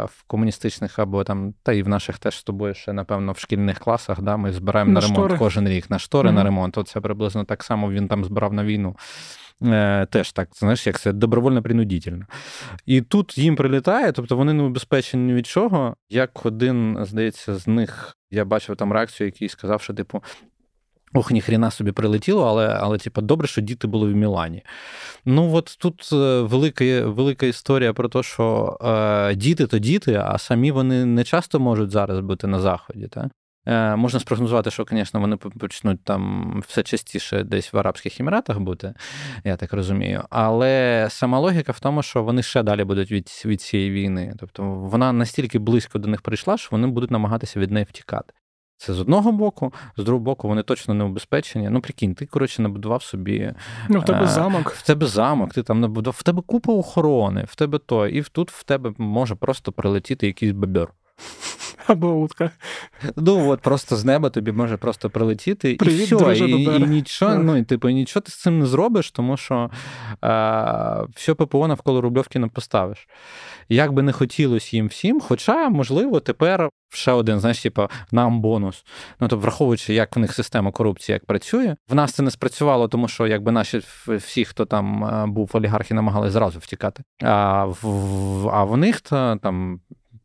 [0.06, 3.80] в комуністичних або там, та і в наших теж з тобою ще, напевно, в шкільних
[3.80, 5.38] класах, да, ми збираємо на, на ремонт штори.
[5.38, 6.34] кожен рік на штори mm-hmm.
[6.34, 6.78] на ремонт.
[6.78, 8.96] Оце приблизно так само він там збирав на війну.
[9.64, 12.26] Е, теж так, знаєш, як це добровольно принудительно.
[12.86, 15.96] І тут їм прилітає, тобто вони не убезпечені від чого.
[16.10, 20.24] Як один, здається, з них я бачив там реакцію, який сказав, що, типу,
[21.14, 24.64] ох, ніхрена собі прилетіло, але, але типу, добре, що діти були в Мілані.
[25.26, 30.38] Ну, от тут е, велика велика історія про те, що е, діти то діти, а
[30.38, 33.08] самі вони не часто можуть зараз бути на заході.
[33.08, 33.28] Так?
[33.66, 38.94] Е, можна спрогнозувати, що, звісно, вони почнуть там все частіше десь в Арабських Еміратах бути,
[39.44, 40.24] я так розумію.
[40.30, 44.34] Але сама логіка в тому, що вони ще далі будуть від від цієї війни.
[44.40, 48.34] Тобто вона настільки близько до них прийшла, що вони будуть намагатися від неї втікати.
[48.78, 51.70] Це з одного боку, з другого боку, вони точно не убезпечені.
[51.70, 53.54] Ну, прикинь, ти, коротше, набудував собі.
[53.90, 54.70] Ну, в тебе а, замок.
[54.70, 58.52] В тебе замок, ти там набудував, в тебе купа охорони, в тебе то, і тут
[58.52, 60.90] в тебе може просто прилетіти якийсь бабер.
[61.88, 62.52] Або утка.
[63.16, 66.38] Ну, от просто з неба тобі може просто прилетіти Привіт, і все.
[66.38, 69.70] І, і нічого, ну, і, типу, нічого ти з цим не зробиш, тому що
[70.22, 73.08] а, все ППО навколо Рубльовки не поставиш.
[73.70, 78.86] Як би не хотілося їм всім, хоча, можливо, тепер ще один, знаєш, типу, нам бонус.
[79.20, 81.76] Ну, тобто, враховуючи, як в них система корупції як працює.
[81.90, 86.32] В нас це не спрацювало, тому що якби наші всі, хто там був олігархи, намагалися
[86.32, 87.04] зразу втікати.
[87.22, 89.80] А в, а в них то там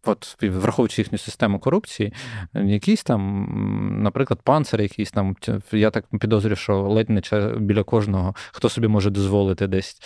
[0.04, 2.12] от враховуючи їхню систему корупції,
[2.54, 3.46] якийсь там,
[4.02, 5.36] наприклад, панцир, якийсь там,
[5.72, 7.22] я так підозрюю, що ледь не
[7.56, 10.02] біля кожного, хто собі може дозволити десь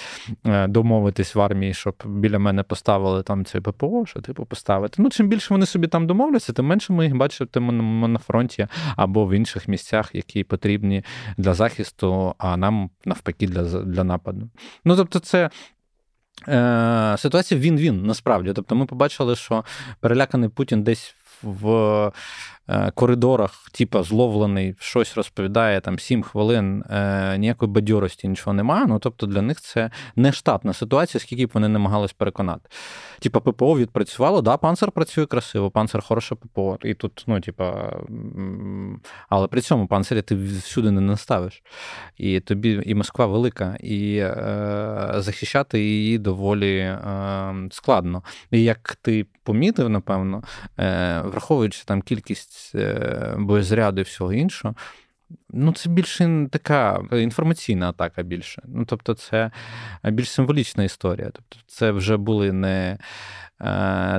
[0.47, 5.03] е, домовитись в армії, щоб біля мене поставили там це ППО, що типу поставити.
[5.03, 7.73] Ну, чим більше вони собі там домовляться, тим менше ми їх бачимо
[8.09, 11.05] на фронті або в інших місцях, які потрібні
[11.37, 14.51] для захисту, а нам навпаки для, для нападу.
[14.85, 15.51] Ну, тобто, це.
[16.49, 18.53] Е, ситуація він-він насправді.
[18.53, 19.64] Тобто ми побачили, що
[20.01, 21.14] переляканий Путін десь
[21.45, 22.11] в
[22.69, 28.87] Е, коридорах, типа зловлений, щось розповідає там 7 хвилин, е, ніякої бадьорості, нічого немає.
[28.89, 32.69] Ну тобто для них це не штатна ситуація, скільки б вони намагались переконати.
[33.19, 36.79] Типа ППО відпрацювало, да, панцер працює красиво, панцер хороше ППО.
[36.83, 37.93] І тут, ну, типа,
[39.29, 41.63] але при цьому панцирі ти всюди не наставиш.
[42.17, 48.23] І тобі і Москва велика, і е, захищати її доволі е, складно.
[48.51, 50.43] І як ти помітив, напевно,
[50.79, 54.75] е, враховуючи там кількість е, боєзряду і всього іншого.
[55.51, 58.63] Ну, це більше така інформаційна атака більше.
[58.67, 59.51] Ну, тобто, це
[60.05, 61.31] більш символічна історія.
[61.33, 62.99] Тобто, це вже були не
[63.61, 64.19] е,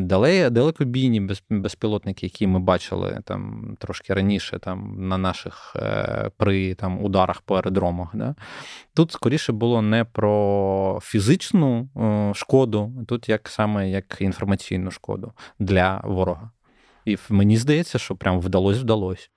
[0.49, 7.41] далекобійні безпілотники, які ми бачили там трошки раніше там, на наших е, при там, ударах
[7.41, 8.09] по аеродромах.
[8.13, 8.35] Да?
[8.93, 11.89] Тут скоріше було не про фізичну
[12.35, 16.51] шкоду, тут як саме як інформаційну шкоду для ворога.
[17.05, 19.29] І мені здається, що прям вдалося.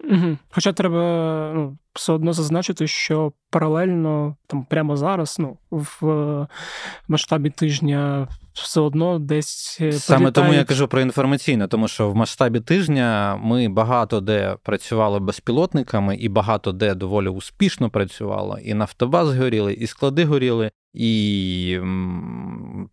[0.00, 0.38] Угу.
[0.50, 6.46] Хоча треба ну, все одно зазначити, що паралельно там прямо зараз, ну, в
[7.08, 9.78] масштабі тижня все одно десь.
[9.80, 10.34] Е, Саме політають...
[10.34, 16.16] тому я кажу про інформаційне, тому що в масштабі тижня ми багато де працювали безпілотниками,
[16.16, 18.58] і багато де доволі успішно працювало.
[18.58, 21.80] І нафтобаз горіли, і склади горіли, і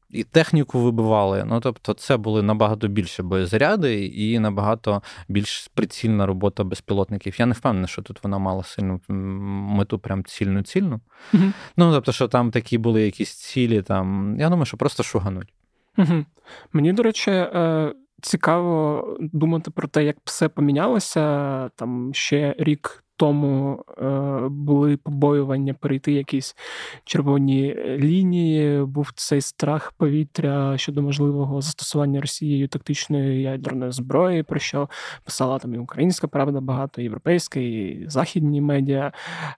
[0.09, 1.43] і техніку вибивали.
[1.47, 7.35] Ну тобто, це були набагато більше боєзаряди і набагато більш прицільна робота безпілотників.
[7.39, 8.63] Я не впевнений, що тут вона мала
[8.99, 9.41] сильну
[9.75, 10.99] мету, прям цільну цільну.
[11.33, 13.81] mm Ну тобто, що там такі були якісь цілі.
[13.81, 15.53] Там я думаю, що просто шугануть.
[15.97, 16.25] mm
[16.73, 23.85] Мені, до речі, е, цікаво думати про те, як все помінялося там ще рік тому
[23.97, 26.55] е, були побоювання перейти якісь
[27.03, 28.83] червоні лінії.
[28.85, 34.89] Був цей страх повітря щодо можливого застосування Росією тактичної ядерної зброї, про що
[35.23, 39.11] писала там і українська правда, багато, і європейська, і західні медіа.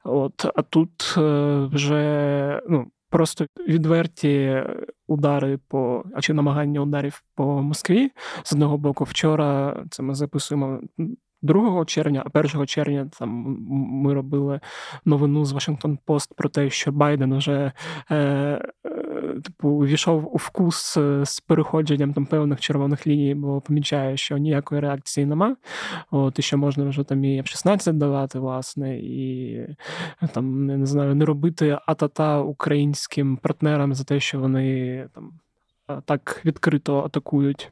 [0.03, 2.87] От а тут е, вже ну.
[3.09, 4.63] просто відверті
[5.07, 8.11] удари по а чи намагання ударів по Москві
[8.43, 9.03] з одного боку.
[9.03, 10.79] Вчора це ми записуємо
[11.43, 13.57] 2 червня, а 1 червня там
[14.03, 14.59] ми робили
[15.05, 17.71] новину з Вашингтон Пост про те, що Байден вже
[18.09, 18.61] е, е,
[19.43, 25.25] типу увійшов у вкус з переходженням там певних червоних ліній, бо помічає, що ніякої реакції
[25.25, 25.55] нема.
[26.11, 29.67] От і що можна вже там і F-16 давати, власне, і
[30.33, 35.31] там не знаю, не робити атата українським партнерам за те, що вони там
[36.05, 37.71] так відкрито атакують.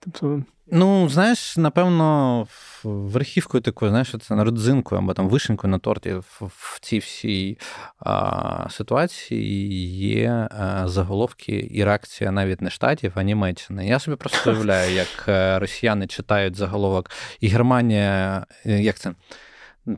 [0.00, 2.46] Тобто Ну, знаєш, напевно,
[2.84, 7.58] верхівкою такою, знаєш, це родзинкою або там вишенькою на торті в, в цій всій
[7.98, 13.86] а, ситуації є а, заголовки і реакція навіть не штатів, а Німеччини.
[13.86, 17.10] Я собі просто уявляю, як е, росіяни читають заголовок,
[17.40, 19.12] і Германія, е, як це?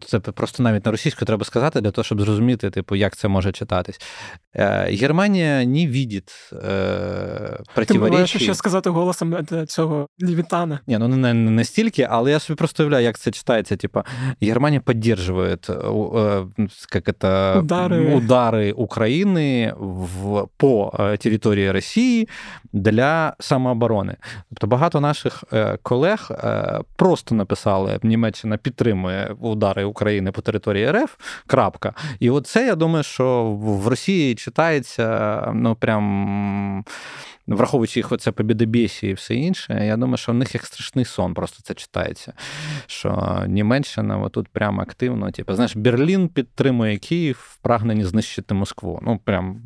[0.07, 3.53] Це просто навіть на російську треба сказати, для того, щоб зрозуміти, типу, як це може
[3.53, 4.01] читатись.
[4.57, 10.81] Е, Германія не видить е, Ти можеш ще сказати голосом е, цього Лівітана.
[10.87, 13.77] Ні, ну не настільки, але я собі просто уявляю, як це читається.
[13.77, 14.03] Типу,
[14.43, 15.57] Германія підтримує
[16.73, 18.15] як удари.
[18.15, 22.29] удари України в, по території Росії
[22.73, 24.17] для самооборони.
[24.49, 25.45] Тобто багато наших
[25.83, 26.31] колег
[26.97, 31.17] просто написали, Німеччина підтримує удари удари України по території РФ.
[31.47, 31.95] крапка.
[32.21, 36.85] І оце, я думаю, що в Росії читається, ну прям.
[37.47, 41.35] Враховуючи їх оце побідобєсі і все інше, я думаю, що в них як страшний сон
[41.35, 42.33] просто це читається.
[42.87, 49.01] Що Німеччина тут прямо активно, типу, знаєш, Берлін підтримує Київ в прагненні знищити Москву.
[49.03, 49.61] Ну, прям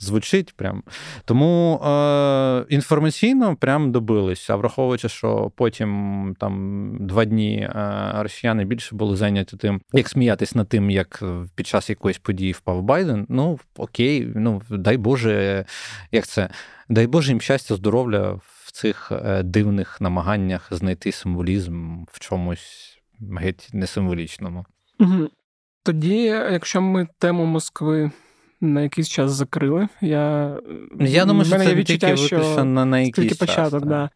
[0.00, 0.54] звучить.
[0.56, 0.82] прям.
[1.24, 4.50] Тому е, інформаційно прям добились.
[4.50, 10.54] А враховуючи, що потім там два дні е, росіяни більше були зайняті тим, як сміятись
[10.54, 11.22] над тим, як
[11.54, 13.26] під час якоїсь події впав Байден.
[13.28, 15.64] Ну окей, ну дай Боже,
[16.12, 16.48] як це,
[16.88, 22.98] дай Боже їм щастя, здоров'я в цих е, дивних намаганнях знайти символізм в чомусь
[23.36, 24.66] геть несимволічному.
[25.82, 28.10] Тоді, якщо ми тему Москви
[28.60, 29.88] на якийсь час закрили.
[30.00, 30.56] Я
[31.00, 33.88] я думаю, що це відчуття, що на, на якийсь тільки початок, так.
[33.88, 34.10] Да.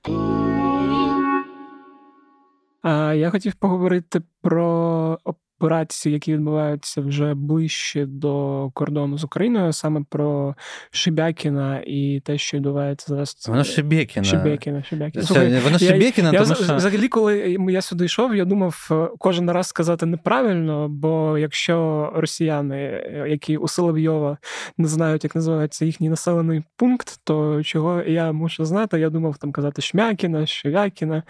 [2.83, 5.18] А я хотів поговорити про
[5.61, 10.55] операції, які відбуваються вже ближче до кордону з Україною, саме про
[10.90, 13.47] Шебякіна і те, що відбувається зараз.
[13.49, 14.25] Воно Шебекіна.
[14.25, 15.25] Шебекіна, Шебекіна.
[15.25, 16.77] Слухай, Воно Шебекіна, я, тому що...
[16.77, 22.77] Взагалі, коли я сюди йшов, я думав е, кожен раз сказати неправильно, бо якщо росіяни,
[22.77, 24.38] е, які у Соловйова
[24.79, 29.53] не знають, як називається їхній населений пункт, то чого я мушу знати, я думав там
[29.53, 31.23] казати Шмякіна, Шевякіна,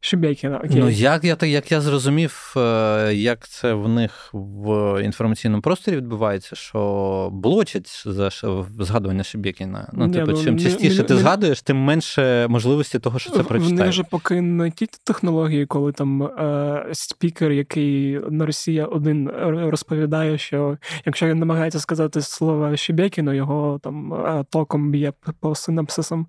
[0.00, 0.58] Шебекіна.
[0.58, 0.80] Окей.
[0.80, 6.56] Ну, як я як я зрозумів, е, як це в них в інформаційному просторі відбувається,
[6.56, 8.30] що блочать за
[8.78, 9.88] згадування Шебекіна.
[9.92, 13.30] Ну, Ні, типу, ну, чим частіше не, ти не, згадуєш, тим менше можливості того, що
[13.30, 13.78] це прочитаєш.
[13.78, 19.30] Вони вже поки не ті технології, коли там е, спікер, який на Росія один
[19.70, 26.26] розповідає, що якщо він намагається сказати слово Шебекіно, його там е, током б'є по синапсисам.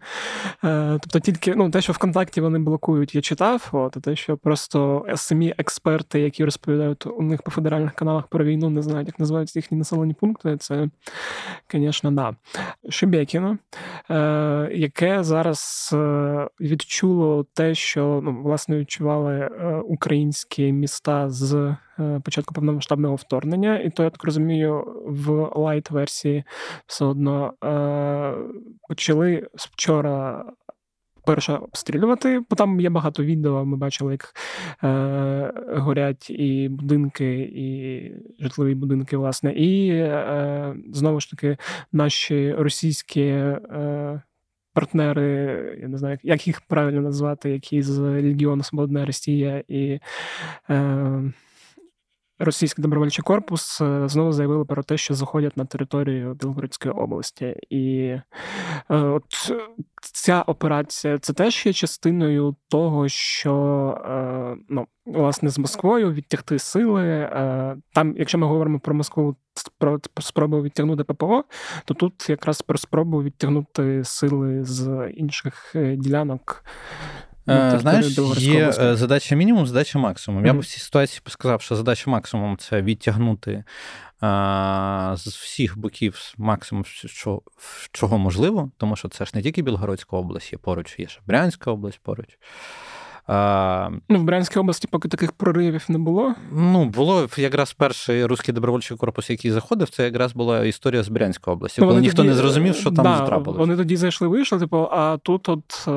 [0.63, 4.37] Е, тобто тільки ну, те, що ВКонтакті вони блокують, я читав, от, а те, що
[4.37, 9.19] просто самі експерти, які розповідають у них по федеральних каналах про війну, не знають, як
[9.19, 10.57] називаються їхні населені пункти.
[10.57, 10.89] Це,
[11.73, 12.35] звісно, да.
[12.89, 13.57] Шебекіно,
[14.09, 21.75] е, яке зараз е, відчуло те, що ну, власне відчували е, українські міста з.
[22.23, 26.43] Початку повномасштабного вторгнення, і то я так розумію, в лайт-версії
[26.87, 28.33] все одно е,
[28.89, 30.45] почали вчора
[31.25, 33.65] перше обстрілювати, бо там є багато відео.
[33.65, 34.33] Ми бачили, як
[34.83, 41.57] е, горять і будинки, і житлові будинки, власне, і е, знову ж таки
[41.91, 43.21] наші російські.
[43.21, 44.21] Е,
[44.73, 49.99] Партнери, я не знаю, як їх правильно назвати, які з Легіону Свободна Росія і
[50.69, 51.33] е,
[52.43, 57.97] Російський добровольчий корпус е, знову заявили про те, що заходять на територію Білгородської області, і
[57.97, 58.23] е,
[58.89, 59.23] от
[60.01, 63.53] ця операція це теж є частиною того, що
[64.05, 67.29] е, ну власне з Москвою відтягти сили.
[67.93, 69.35] Там, якщо ми говоримо про Москву,
[69.77, 71.43] про спробу відтягнути ППО,
[71.85, 76.63] то тут якраз про спробу відтягнути сили з інших ділянок.
[77.45, 80.43] Ну, Знаєш, є е, задача мінімум, задача максимум.
[80.43, 80.47] Mm-hmm.
[80.47, 83.63] Я б в цій ситуації сказав, що задача максимум це відтягнути
[84.21, 87.41] а, з всіх боків максимум, що,
[87.91, 91.71] чого можливо, тому що це ж не тільки Білгородська область, є поруч, є ще Брянська
[91.71, 92.37] область поруч.
[94.09, 96.35] Ну, в Брянській області поки таких проривів не було.
[96.51, 101.55] Ну, було якраз перший русський добровольчий корпус, який заходив, це якраз була історія з Брянської
[101.55, 103.59] області, ну, коли ніхто тоді, не зрозумів, що там да, трапилось.
[103.59, 105.87] Вони тоді зайшли, вийшли, типу, а тут от.
[105.87, 105.91] Е...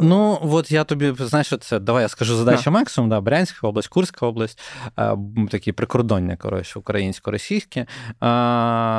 [0.00, 2.70] Ну, от я тобі знаєш, що це давай я скажу задача да.
[2.70, 4.60] максимум, да, Брянська область, Курська область,
[5.50, 7.86] такі прикордоння, коротше, українсько-російське.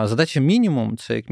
[0.04, 1.26] Задача мінімум це як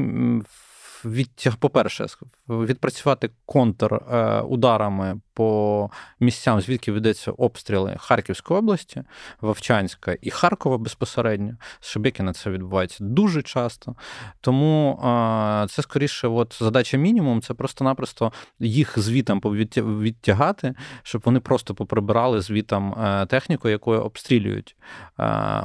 [1.04, 2.06] відтяг, по-перше,
[2.48, 9.02] відпрацювати контр е, ударами по місцям, звідки ведеться обстріли Харківської області,
[9.40, 11.56] Вовчанська і Харкова безпосередньо.
[11.80, 13.94] Шебекіна це відбувається дуже часто.
[14.40, 21.74] Тому е, це скоріше, от задача мінімум це просто-напросто їх звітам відтягати, щоб вони просто
[21.74, 24.76] поприбирали звітам е, техніку, якою обстрілюють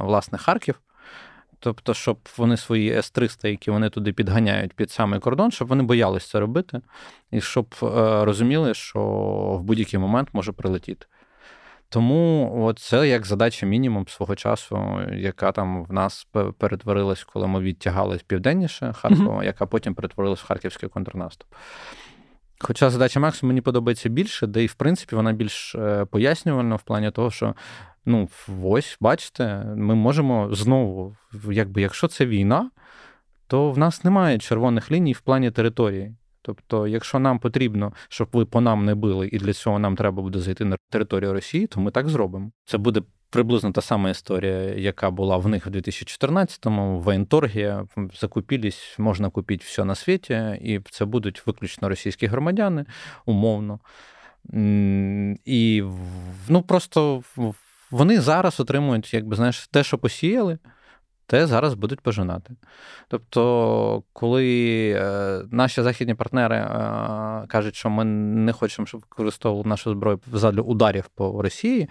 [0.00, 0.80] власне Харків.
[1.60, 6.28] Тобто, щоб вони свої С-300, які вони туди підганяють під самий кордон, щоб вони боялися
[6.28, 6.80] це робити,
[7.30, 7.86] і щоб е,
[8.24, 9.00] розуміли, що
[9.60, 11.06] в будь-який момент може прилетіти.
[11.90, 16.28] Тому от це як задача мінімум свого часу, яка там в нас
[16.58, 19.44] перетворилась, коли ми відтягали південніше Харкова, mm-hmm.
[19.44, 21.48] яка потім перетворилась в харківський контрнаступ.
[22.60, 26.82] Хоча задача максимум мені подобається більше, де і в принципі вона більш е, пояснювальна в
[26.82, 27.54] плані того, що
[28.06, 28.28] ну,
[28.64, 31.16] ось, бачите, ми можемо знову,
[31.50, 32.70] якби якщо це війна,
[33.46, 36.14] то в нас немає червоних ліній в плані території.
[36.42, 40.22] Тобто, якщо нам потрібно, щоб ви по нам не били, і для цього нам треба
[40.22, 42.50] буде зайти на територію Росії, то ми так зробимо.
[42.64, 46.98] Це буде приблизно та сама історія, яка була в них в 2014-му.
[46.98, 47.74] В воєнторгі
[48.20, 52.84] закупілись, можна купити все на світі, і це будуть виключно російські громадяни,
[53.26, 53.80] умовно.
[55.44, 55.84] І
[56.48, 57.22] ну просто
[57.90, 60.58] вони зараз отримують, якби знаєш, те, що посіяли,
[61.26, 62.54] те зараз будуть пожинати.
[63.08, 66.66] Тобто, коли е, наші західні партнери е,
[67.48, 71.88] кажуть, що ми не хочемо, щоб використовували нашу зброю задля ударів по Росії,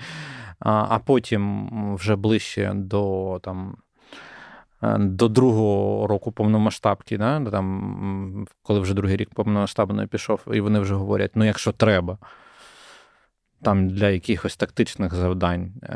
[0.60, 3.78] а потім вже ближче до там.
[4.84, 10.80] Е, до другого року повномасштабки, да, там, коли вже другий рік повномасштабної пішов, і вони
[10.80, 12.18] вже говорять: ну, якщо треба,
[13.62, 15.90] там для якихось тактичних завдань, е,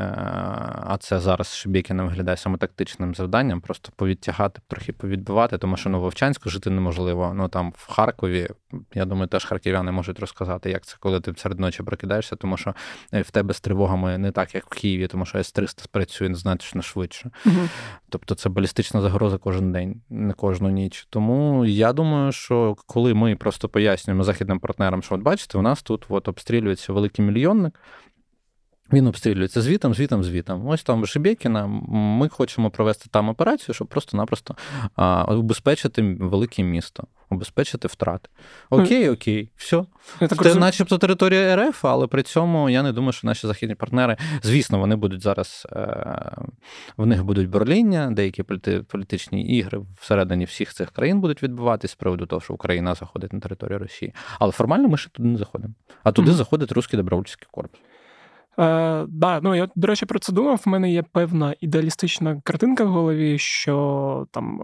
[0.84, 6.01] а це зараз Шебекіна виглядає саме тактичним завданням, просто повідтягати, трохи повідбивати, тому що ну,
[6.01, 7.34] Вовчанську жити неможливо.
[7.36, 8.49] Ну там в Харкові,
[8.93, 12.76] я думаю, теж харків'яни можуть розказати, як це, коли ти серед ночі прокидаєшся, тому що
[13.14, 16.82] е, в тебе з тривогами не так, як в Києві, тому що С-300 спрацює значно
[16.82, 17.32] швидше.
[17.45, 17.70] Угу.
[18.09, 21.07] Тобто це балістична загроза кожен день, не кожну ніч.
[21.09, 25.84] Тому я думаю, що коли ми просто пояснюємо західним партнерам, що от бачите, у нас
[25.84, 27.80] тут от обстрілюється великий мільйон мільйонник.
[28.94, 30.68] Він обстрілюється звітом, звітом, звітом.
[30.68, 31.68] Ось там Шебекіна.
[31.88, 34.56] Ми хочемо провести там операцію, щоб просто-напросто
[35.28, 38.30] убезпечити велике місто, убезпечити втрати.
[38.70, 39.86] Окей, окей, все.
[40.20, 40.60] Це розум...
[40.60, 44.96] начебто територія РФ, але при цьому я не думаю, що наші західні партнери, звісно, вони
[44.96, 46.32] будуть зараз, е,
[46.98, 48.44] в них будуть бурління, деякі
[48.88, 53.39] політичні ігри всередині всіх цих країн будуть відбуватись з приводу того, що Україна заходить на
[53.39, 54.14] територію Росії.
[54.39, 55.74] Але формально ми ще туди не заходимо.
[56.04, 56.34] А туди mm-hmm.
[56.34, 57.80] заходить русський добровольчий корпус.
[58.62, 60.62] Е, да, ну я, до речі, про це думав.
[60.66, 64.62] В мене є певна ідеалістична картинка в голові, що там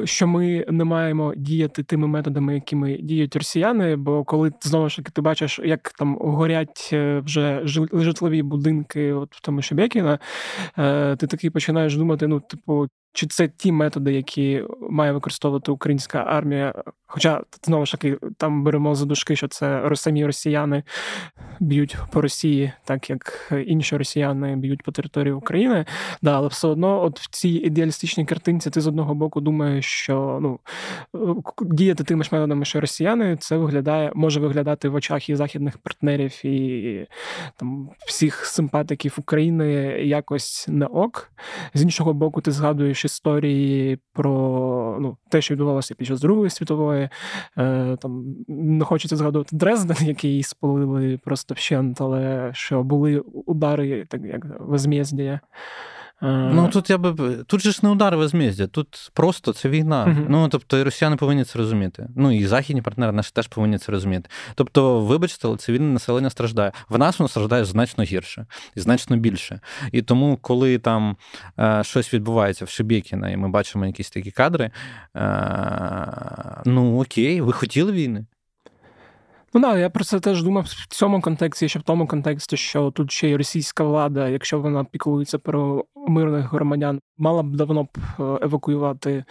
[0.00, 3.96] е, що ми не маємо діяти тими методами, якими діють росіяни.
[3.96, 7.60] Бо коли знову ж таки ти бачиш, як там горять е, вже
[7.92, 10.18] житлові будинки, от в тому Шебекіна,
[10.78, 12.88] е, ти такий починаєш думати: ну, типу,
[13.18, 16.74] чи це ті методи, які має використовувати українська армія?
[17.06, 20.82] Хоча знову ж таки там беремо за дужки, що це самі росіяни
[21.60, 25.84] б'ють по Росії, так як інші росіяни б'ють по території України.
[26.22, 30.38] Да, але все одно, от в цій ідеалістичній картинці, ти з одного боку думаєш, що
[30.42, 30.60] ну
[31.62, 36.46] діяти тими ж методами, що росіяни, це виглядає, може виглядати в очах і західних партнерів
[36.46, 37.06] і
[37.56, 41.32] там всіх симпатиків України якось не ок.
[41.74, 47.08] З іншого боку, ти згадуєш історії про ну, те, що відбувалося під час Другої світової.
[47.58, 54.22] Е, там Не хочеться згадувати Дрезден, який спалили просто вщент, але що були удари, так
[54.24, 55.40] як возмездія.
[56.20, 60.06] Ну тут я би тут же ж не удар возмездя, тут просто це війна.
[60.06, 60.26] Uh-huh.
[60.28, 62.08] Ну тобто і росіяни повинні це розуміти.
[62.16, 64.30] Ну і західні партнери наші теж повинні це розуміти.
[64.54, 66.72] Тобто, вибачте, але цивільне населення страждає.
[66.88, 68.46] В нас воно страждає значно гірше
[68.76, 69.60] і значно більше.
[69.92, 71.16] І тому, коли там
[71.58, 74.70] е, щось відбувається в Шебекіна, і ми бачимо якісь такі кадри,
[75.16, 78.26] е, ну окей, ви хотіли війни.
[79.58, 82.90] Ну да, я про це теж думав в цьому контексті, ще в тому контексті, що
[82.90, 87.88] тут ще й російська влада, якщо вона піклується про мирних громадян, мала б давно б
[88.42, 89.24] евакуювати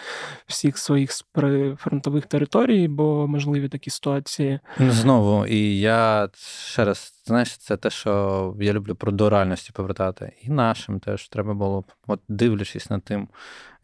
[0.47, 4.59] всіх своїх з прифронтових територій, бо можливі такі ситуації.
[4.79, 10.31] Знову, і я ще раз знаєш, це те, що я люблю про до реальності повертати.
[10.41, 13.27] І нашим теж треба було б, от дивлячись над тим,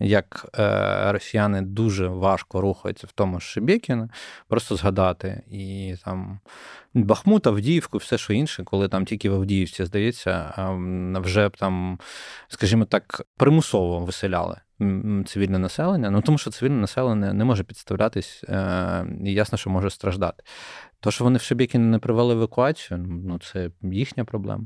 [0.04, 4.10] як е, росіяни дуже важко рухаються в тому ж Шебекіна,
[4.48, 6.40] просто згадати і там
[6.94, 10.54] Бахмут, Авдіївку, все що інше, коли там тільки в Авдіївці, здається,
[11.16, 12.00] вже там,
[12.48, 14.58] скажімо так, примусово виселяли
[15.26, 19.90] цивільне населення, ну тому що цивільне населення не може підставлятись, е, і ясно, що може
[19.90, 20.44] страждати.
[21.00, 24.66] То, що вони в Шебіки не провели евакуацію, ну це їхня проблема.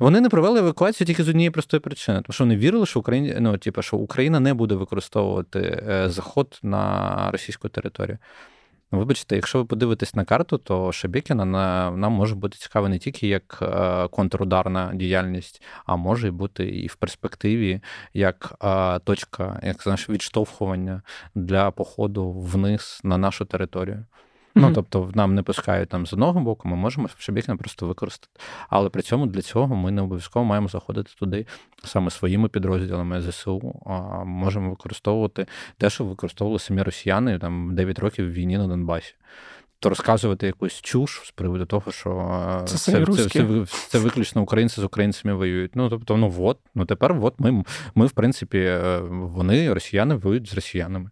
[0.00, 3.40] Вони не провели евакуацію тільки з однієї простої причини, тому що вони вірили, що Україна,
[3.40, 8.18] ну, типу, що Україна не буде використовувати е, заход на російську територію.
[8.92, 11.44] Ну, вибачте, якщо ви подивитесь на карту, то Шебекіна
[11.90, 16.94] нам може бути цікава не тільки як е, контрударна діяльність, а може бути і в
[16.96, 17.80] перспективі
[18.14, 21.02] як е, точка, як знаєш, відштовхування
[21.34, 24.04] для походу вниз на нашу територію.
[24.56, 28.40] Ну, тобто, нам не пускають там з одного боку, ми можемо Шебекіна просто використати.
[28.68, 31.46] Але при цьому для цього ми не обов'язково маємо заходити туди
[31.84, 35.46] саме своїми підрозділами ЗСУ, а можемо використовувати
[35.78, 39.14] те, що використовували самі росіяни там 9 років в війні на Донбасі.
[39.80, 44.80] То розказувати якусь чуш з приводу того, що це це, це, це, це виключно українці
[44.80, 45.76] з українцями воюють.
[45.76, 50.50] Ну тобто, ну от, ну тепер от ми, ми, в принципі, е, вони, росіяни, воюють
[50.50, 51.10] з росіянами.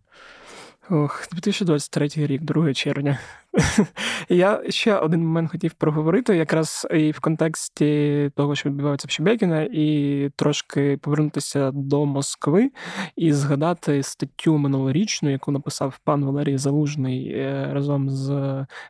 [0.91, 3.19] Ох, 2023 рік, 2 червня.
[4.29, 9.69] Я ще один момент хотів проговорити, якраз і в контексті того, що відбувається в Шебекіна,
[9.73, 12.71] і трошки повернутися до Москви
[13.17, 18.31] і згадати статтю минулорічну, яку написав пан Валерій Залужний е, разом з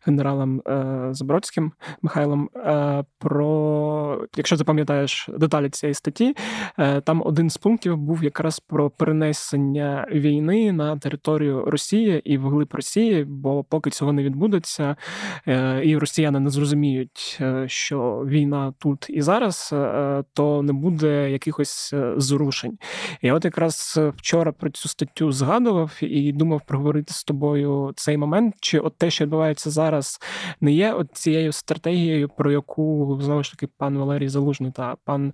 [0.07, 1.73] генералом е, Забродським
[2.03, 2.51] Михайлом.
[2.57, 6.35] Е, про якщо ти пам'ятаєш деталі цієї статті,
[7.05, 13.25] там один з пунктів був якраз про перенесення війни на територію Росії і вглиб Росії,
[13.25, 14.97] бо поки цього не відбудеться відбудеться,
[15.47, 21.31] е, і росіяни не зрозуміють, е, що війна тут і зараз, е, то не буде
[21.31, 22.79] якихось зрушень.
[23.23, 28.55] Я от якраз вчора про цю статтю згадував і думав проговорити з тобою цей момент,
[28.61, 30.19] чи от те, що відбувається зараз,
[30.61, 35.33] не є от цією стратегією, про яку знову ж таки пан Валерій Залужний та пан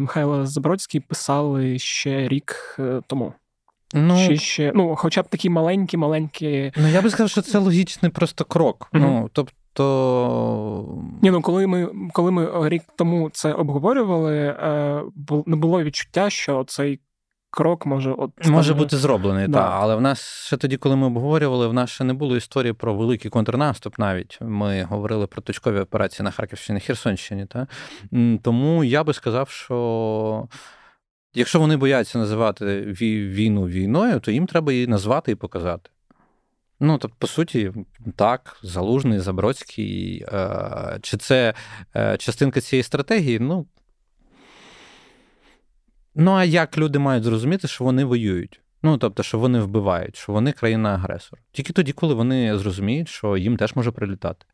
[0.00, 3.32] Михайло Забродський писали ще рік тому.
[3.94, 6.72] Ну, Чи ще, ну, Хоча б такі маленькі-маленькі.
[6.76, 8.88] Ну, я би сказав, що це логічний просто крок.
[8.92, 9.00] Mm-hmm.
[9.00, 15.02] Ну, тобто, Ні, ну коли ми коли ми рік тому це обговорювали, е,
[15.46, 17.00] не було відчуття, що цей
[17.50, 19.58] крок може от може бути зроблений, да.
[19.58, 19.70] так.
[19.74, 22.94] Але в нас ще тоді, коли ми обговорювали, в нас ще не було історії про
[22.94, 23.98] великий контрнаступ.
[23.98, 27.46] Навіть ми говорили про точкові операції на Харківщині, Херсонщині.
[27.46, 27.66] Та?
[28.42, 30.48] Тому я би сказав, що.
[31.34, 32.80] Якщо вони бояться називати
[33.32, 35.90] війну війною, то їм треба її назвати і показати.
[36.80, 37.72] Ну, тобто, по суті,
[38.16, 40.24] так, Залужний, Забродський.
[40.32, 41.54] Е, чи це
[41.96, 43.38] е, частинка цієї стратегії?
[43.38, 43.66] Ну,
[46.14, 48.60] ну, а як люди мають зрозуміти, що вони воюють?
[48.82, 51.38] Ну, тобто, що вони вбивають, що вони країна-агресор.
[51.52, 54.46] Тільки тоді, коли вони зрозуміють, що їм теж може прилітати.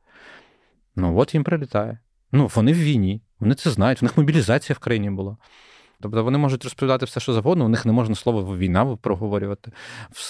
[0.97, 1.99] Ну, от їм прилітає.
[2.33, 5.37] Ну, вони в війні, вони це знають, у них мобілізація в країні була.
[6.01, 9.73] Тобто вони можуть розповідати все, що завгодно, у них не можна слово війна проговорювати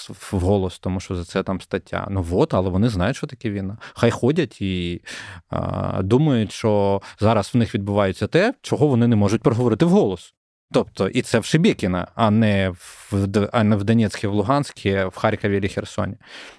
[0.09, 2.07] в голос, тому що за це там стаття.
[2.11, 3.79] Ну от, але вони знають, що таке війна.
[3.95, 5.03] Хай ходять і
[5.51, 10.35] а, думають, що зараз в них відбувається те, чого вони не можуть проговорити вголос.
[10.73, 15.16] Тобто, і це в Шебекіна, а не в а не в Донецьке, в Луганське, в
[15.16, 16.16] Харкові чи Херсоні.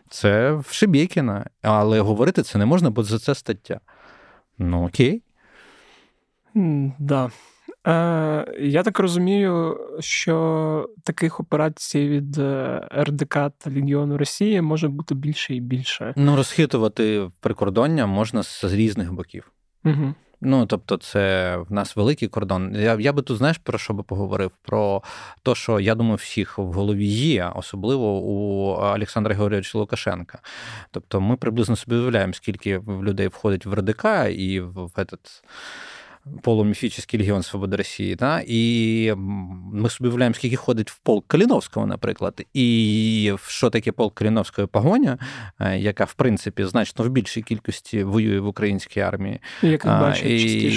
[0.09, 3.79] Це в Шебекіна, але говорити це не можна, бо за це стаття.
[4.57, 5.23] Ну окей.
[6.99, 7.31] Да.
[7.87, 15.15] Е, Я так розумію, що таких операцій від е, РДК та Легіону Росії може бути
[15.15, 16.13] більше і більше.
[16.17, 19.51] Ну, розхитувати прикордоння можна з різних боків.
[19.85, 20.13] Угу.
[20.43, 22.75] Ну, тобто, це в нас великий кордон.
[22.75, 24.51] Я я би тут, знаєш, про що би поговорив?
[24.61, 25.03] Про
[25.43, 30.39] те, що я думаю, всіх в голові є, особливо у Олександра Георгійовича Лукашенка.
[30.91, 35.43] Тобто, ми приблизно собі уявляємо, скільки людей входить в РДК і в этот
[36.41, 38.15] полуміфічний Легіон Свободи Росії.
[38.15, 38.43] Та?
[38.47, 39.13] І
[39.73, 45.17] ми собі уявляємо, скільки ходить в полк Каліновського, наприклад, і що таке полк Каліновської погоня,
[45.59, 49.39] е, яка, в принципі, значно в більшій кількості воює в українській армії.
[49.61, 50.25] Як бачить,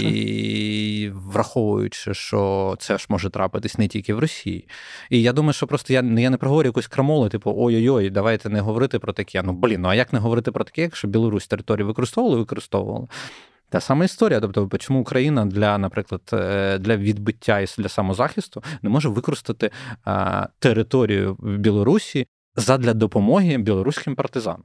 [0.03, 4.69] і враховуючи, що це ж може трапитись не тільки в Росії.
[5.11, 8.61] І я думаю, що просто я я не проговорю якусь крамолу, типу ой-ой-ой, давайте не
[8.61, 9.43] говорити про таке.
[9.43, 13.07] Ну блін, ну а як не говорити про таке, якщо Білорусь територію використовували, використовували.
[13.69, 14.41] Та сама історія.
[14.41, 19.71] Тобто, чому Україна для, наприклад, е, для відбиття і для самозахисту не може використати
[20.59, 24.65] територію в Білорусі задля допомоги білоруським партизанам?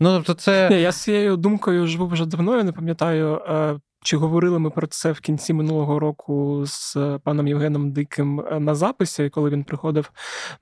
[0.00, 2.56] Ну, тобто, це я з цією думкою живу вже давно.
[2.56, 7.48] Я не пам'ятаю, е, чи говорили ми про це в кінці минулого року з паном
[7.48, 10.10] Євгеном Диким е, на записі, коли він приходив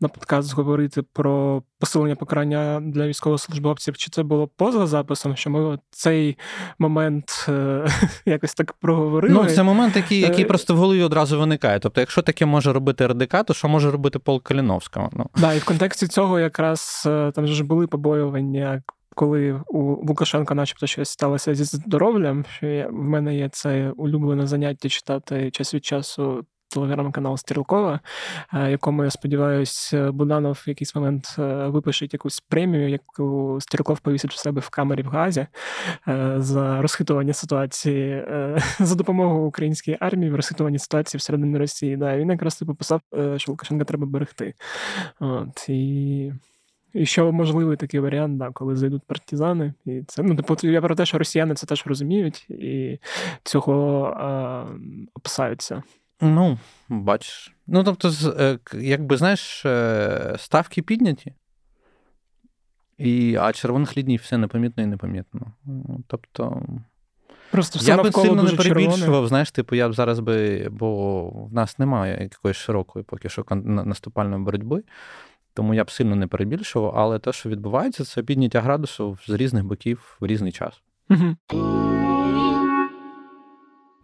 [0.00, 3.96] на подкаст говорити про посилення покарання для військовослужбовців?
[3.96, 5.36] Чи це було поза записом?
[5.36, 6.38] Що ми цей
[6.78, 7.86] момент е,
[8.26, 9.34] якось так проговорили?
[9.34, 11.78] Ну, це момент, який який е, просто в голові одразу виникає.
[11.78, 15.10] Тобто, якщо таке може робити РДК, то що може робити Пол Каліновського?
[15.12, 17.02] Ну да, і в контексті цього якраз
[17.34, 18.82] там ж були побоювання
[19.14, 24.46] коли у Лукашенка, начебто, щось сталося зі здоров'ям, що я, в мене є це улюблене
[24.46, 26.44] заняття читати час від часу.
[26.72, 28.00] Телеграм-канал Стрілкова,
[28.54, 34.32] е, якому я сподіваюся, Буданов в якийсь момент е, випише якусь премію, яку Стрілков повісить
[34.32, 35.46] в себе в камері в Газі
[36.08, 38.24] е, за розхитування ситуації
[38.80, 41.96] за допомогою української армії в розхитуванні ситуації всередині Росії.
[41.96, 43.00] Да, Він якраз типу писав,
[43.36, 44.54] що Лукашенка треба берегти.
[45.20, 46.32] От, І
[46.94, 49.74] і що можливий такий варіант, да, коли зайдуть партизани.
[49.84, 52.98] І це ну, типу, я про те, що росіяни це теж розуміють і
[53.42, 54.64] цього а,
[55.14, 55.82] описаються.
[56.20, 57.54] Ну, бачиш.
[57.66, 61.34] Ну, тобто, е, якби знаєш, е, ставки підняті,
[62.98, 65.52] і, а червоних ліній все непомітно і непомітно.
[66.06, 66.62] Тобто.
[67.50, 69.28] Просто все я би сильно не перебільшував, червоне.
[69.28, 74.42] знаєш, типу, я б зараз би, бо в нас немає якоїсь широкої поки що наступальної
[74.42, 74.82] боротьби.
[75.54, 79.64] Тому я б сильно не перебільшував, але те, що відбувається, це підняття градусу з різних
[79.64, 80.82] боків в різний час.
[81.10, 81.36] Угу.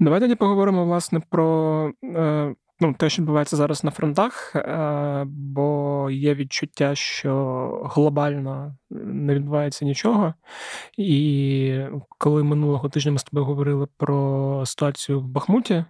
[0.00, 6.08] Давай тоді поговоримо власне про е, ну, те, що відбувається зараз на фронтах, е, бо
[6.10, 7.32] є відчуття, що
[7.94, 10.34] глобально не відбувається нічого.
[10.96, 11.80] І
[12.18, 15.84] коли минулого тижня ми з тобою говорили про ситуацію в Бахмуті,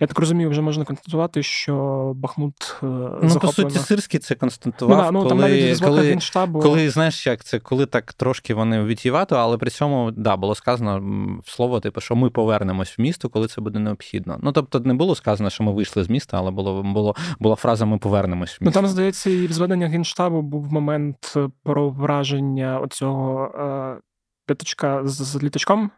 [0.00, 2.86] я так розумію, вже можна констатувати, що Бахмут е,
[3.22, 6.60] Ну, по суті, Сирський це констатував, ну, да, ну, коли, там навіть коли, Генштабу...
[6.60, 11.02] коли, знаєш, як це, коли так трошки вони відтівато, але при цьому да, було сказано
[11.44, 14.38] слово, типу, що ми повернемось в місто, коли це буде необхідно.
[14.42, 17.86] Ну, тобто, не було сказано, що ми вийшли з міста, але було, було, була фраза
[17.86, 18.58] Ми повернемось.
[18.60, 24.00] Ну, там, здається, і в зведення Генштабу був момент про враження оцього е,
[24.46, 25.90] п'ятачка з, з літачком.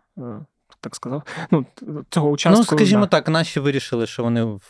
[0.81, 1.67] Так сказав, ну
[2.11, 2.59] цього участку.
[2.71, 3.07] Ну, скажімо да.
[3.07, 4.61] так, наші вирішили, що вони в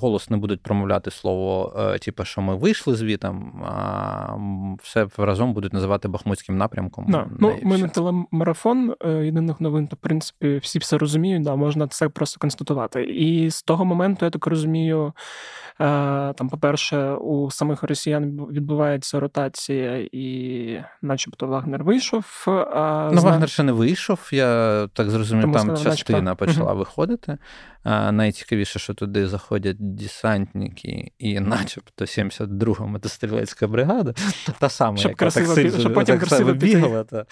[0.00, 4.36] голос не будуть промовляти слово, е, типу, що ми вийшли звітом, а
[4.82, 7.06] все разом будуть називати Бахмутським напрямком.
[7.08, 7.26] Да.
[7.38, 11.88] Ну, Ми не телемарафон е, єдиних новин, то в принципі всі все розуміють, да, можна
[11.88, 13.04] це просто констатувати.
[13.04, 15.12] І з того моменту, я так розумію,
[15.80, 22.44] Е, там, по-перше, у самих росіян відбувається ротація, і, начебто, Вагнер вийшов.
[22.46, 24.28] А Ну, Вагнер ще не вийшов.
[24.32, 26.78] Я так зрозумів, Тому там частина почала угу.
[26.78, 27.38] виходити.
[27.82, 34.14] А, Найцікавіше, що туди заходять десантники, і, начебто, 72-га мотострілецька бригада,
[34.58, 37.04] та сама, щоб яка красиво, так, щоб потім так красиво бігала.
[37.04, 37.26] Та,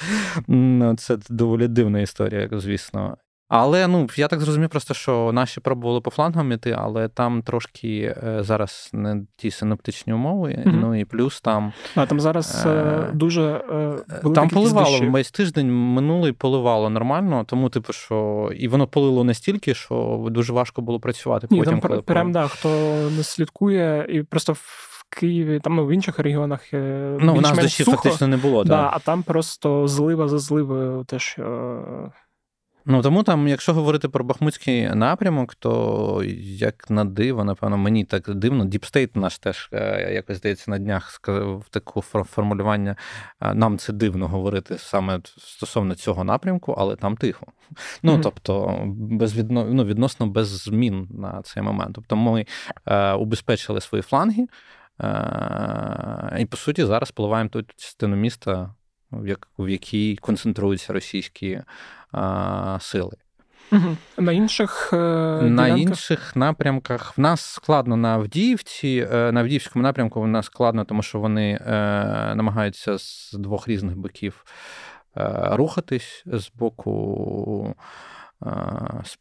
[0.49, 3.17] ну, Це доволі дивна історія, звісно.
[3.55, 8.15] Але ну я так зрозумів, просто що наші пробували по флангам іти, але там трошки
[8.25, 10.49] е, зараз не ті синоптичні умови.
[10.49, 10.81] Mm-hmm.
[10.81, 13.43] Ну і плюс там а там зараз е, дуже
[14.25, 15.73] е, там поливало весь тиждень.
[15.95, 21.47] Минулий поливало нормально, тому типу, що і воно полило настільки, що дуже важко було працювати.
[21.51, 22.69] Ні, потім там коли прям да, хто
[23.17, 27.59] не слідкує, і просто в Києві, там ну, в інших регіонах е, ну, у нас
[27.59, 28.65] дощі фактично не було.
[28.65, 31.43] Да, А там просто злива за зливою, те, що
[32.87, 38.35] Ну тому там, якщо говорити про Бахмутський напрямок, то як на диво, напевно, мені так
[38.35, 38.65] дивно.
[38.65, 42.97] DeepState наш теж е, якось здається на днях сказав таку формулювання.
[43.41, 47.47] Е, нам це дивно говорити саме стосовно цього напрямку, але там тихо.
[48.03, 48.23] Ну mm-hmm.
[48.23, 51.95] тобто, безвідно, ну, відносно без змін на цей момент.
[51.95, 52.47] Тобто, ми
[52.87, 54.47] е, убезпечили свої фланги,
[55.01, 58.75] е, і по суті зараз поливаємо ту частину міста,
[59.13, 61.61] в, як, в якій концентруються російські
[62.13, 63.17] а, сили.
[63.73, 63.97] Угу.
[64.19, 64.97] На інших е,
[65.43, 69.09] на інших напрямках в нас складно на Авдіївці.
[69.13, 71.71] Е, на Авдіївському напрямку в нас складно, тому що вони е,
[72.35, 74.45] намагаються з двох різних боків
[75.17, 77.75] е, рухатись з боку
[78.47, 78.51] е,
[79.05, 79.19] з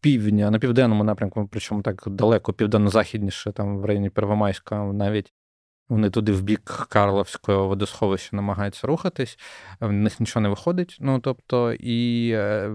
[0.00, 5.32] півдня на південному напрямку, причому так далеко південно-західніше, там в районі Первомайська, навіть
[5.92, 9.38] вони туди в бік Карловського водосховища намагаються рухатись,
[9.80, 10.96] в них нічого не виходить.
[11.00, 12.70] Ну тобто, і е,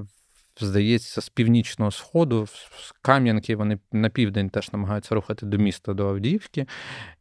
[0.60, 6.10] здається, з північного сходу, з Кам'янки, вони на південь теж намагаються рухати до міста, до
[6.10, 6.66] Авдіївки,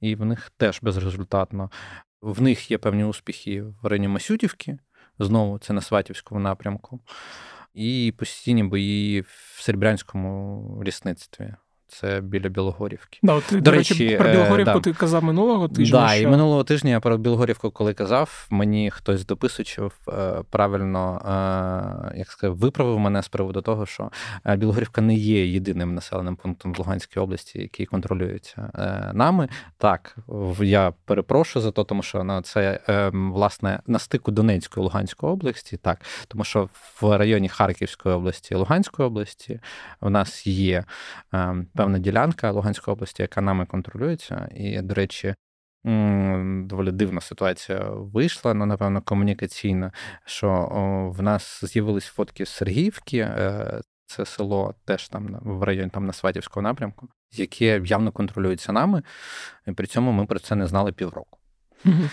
[0.00, 1.70] і в них теж безрезультатно.
[2.22, 4.78] В них є певні успіхи в районі Масютівки,
[5.18, 7.00] знову це на Сватівському напрямку.
[7.74, 11.54] і постійні бої в Серебрянському лісництві.
[11.88, 13.18] Це біля Білогорівки.
[13.22, 14.80] Да, от, До, до речі, речі, про Білогорівку да.
[14.80, 16.00] ти казав минулого тижня.
[16.00, 16.22] Да, що...
[16.22, 21.20] і минулого тижня я про Білогорівку, коли казав, мені хтось дописував е, правильно,
[22.12, 24.10] е, як сказав, виправив мене з приводу того, що
[24.46, 28.70] е, Білогорівка не є єдиним населеним пунктом в Луганській області, який контролюється
[29.14, 29.48] нами.
[29.78, 30.16] Так,
[30.60, 32.80] я перепрошую за то, тому що ну, це
[33.12, 36.68] власне на стику Донецької Луганської області, так, тому що
[37.00, 39.60] в районі Харківської області і Луганської області
[40.00, 40.84] в нас є
[41.76, 44.48] певна ділянка Луганської області, яка нами контролюється.
[44.54, 45.34] І, до речі,
[46.68, 49.92] доволі дивна ситуація вийшла, ну, напевно, комунікаційна,
[50.24, 50.68] що
[51.16, 53.18] в нас з'явились фотки з Сергіївки.
[53.18, 59.02] Е, це село теж там в районі там на Сватівського напрямку, яке явно контролюється нами,
[59.66, 61.38] і при цьому ми про це не знали півроку.
[61.84, 62.10] Mm-hmm.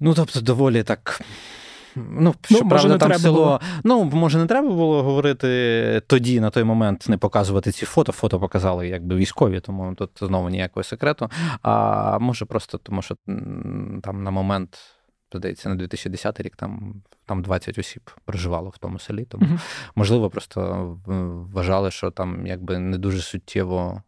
[0.00, 1.20] Ну, тобто, доволі так
[1.96, 3.34] Ну, щоправда, ну, там село.
[3.34, 3.60] Було.
[3.84, 8.12] Ну, може, не треба було говорити тоді, на той момент, не показувати ці фото.
[8.12, 11.30] Фото показали якби військові, тому тут знову ніякого секрету.
[11.62, 13.16] А може, просто тому, що
[14.02, 14.78] там на момент.
[15.34, 19.24] Здається, на 2010 рік там там 20 осіб проживало в тому селі.
[19.24, 19.60] Тому, uh-huh.
[19.94, 20.98] можливо, просто
[21.52, 24.02] вважали, що там якби не дуже суттєво,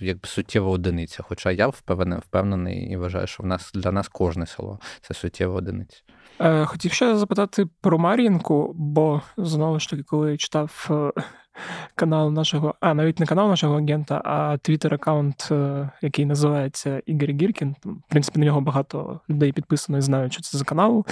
[0.00, 1.22] якби суттєва одиниця.
[1.22, 5.54] Хоча я впевнений, впевнений і вважаю, що в нас для нас кожне село це суттєва
[5.54, 6.02] одиниця.
[6.40, 11.22] Е, хотів ще запитати про Мар'їнку, бо знову ж таки, коли читав е,
[11.94, 17.76] канал нашого, а навіть не канал нашого агента, а твіттер-аккаунт, е, який називається Ігор Гіркін.
[17.84, 21.06] В принципі, на нього багато людей підписано і знають, що це за канал,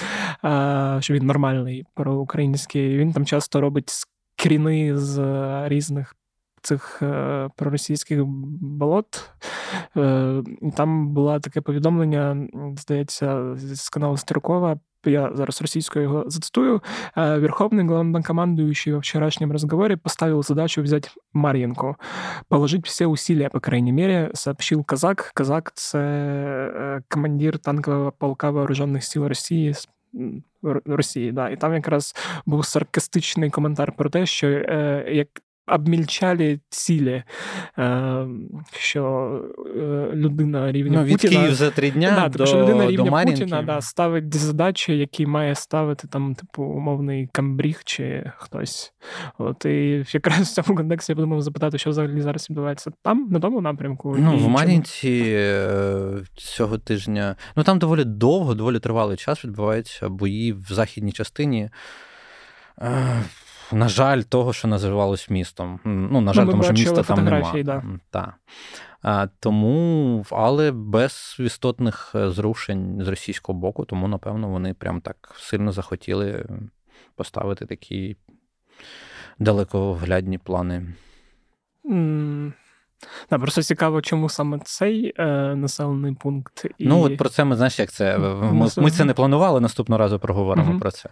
[1.02, 2.98] що він нормальний проукраїнський.
[2.98, 5.18] Він там часто робить скріни з
[5.68, 6.16] різних.
[6.62, 7.02] Цих
[7.56, 9.30] проросійських болот.
[10.76, 16.81] Там було таке повідомлення, здається, з каналу Строкова я зараз російскую его зацитую,
[17.15, 21.95] Верховный главнокомандующий во вчерашнем разговоре поставил задачу взять Мар'їнку,
[22.47, 25.31] положить все усилия, по крайней мере, сообщил Казак.
[25.33, 29.75] Казак — це э, командир танкового полка вооруженных сил Росії
[30.85, 32.15] Росії, да, і там якраз
[32.45, 35.27] був саркастичний коментар про те, що е, як
[35.70, 37.22] обмільчали цілі,
[38.72, 39.30] що
[40.12, 41.40] людина рівня ну, від Путіна...
[41.40, 45.26] Київ за три дня да, до, що людина рівня до Путіна да, ставить задачі, які
[45.26, 48.92] має ставити там, типу, умовний камбріг чи хтось.
[49.38, 53.40] От І якраз в цьому контексті я подумав запитати, що взагалі зараз відбувається там, на
[53.40, 54.16] тому напрямку.
[54.18, 60.52] Ну, в Мар'їнці е, цього тижня, ну там доволі довго, доволі тривалий час відбуваються бої
[60.52, 61.70] в західній частині.
[63.72, 65.80] На жаль, того, що називалось містом.
[65.84, 67.64] Ну, на жаль, ну, тому що міста там немає.
[67.64, 67.82] Да.
[68.10, 68.34] Та.
[69.02, 75.34] А, Тому, але без істотних е, зрушень з російського боку, тому, напевно, вони прям так
[75.36, 76.46] сильно захотіли
[77.14, 78.16] поставити такі
[79.38, 80.94] далекоглядні плани.
[81.84, 82.52] Mm.
[83.30, 85.24] Да, просто цікаво, чому саме цей е,
[85.56, 86.66] населений пункт.
[86.78, 86.86] І...
[86.86, 88.18] Ну, от про це ми знаєш, як це.
[88.18, 90.80] Ми, ми це не планували, наступного разу проговоримо угу.
[90.80, 91.08] про це.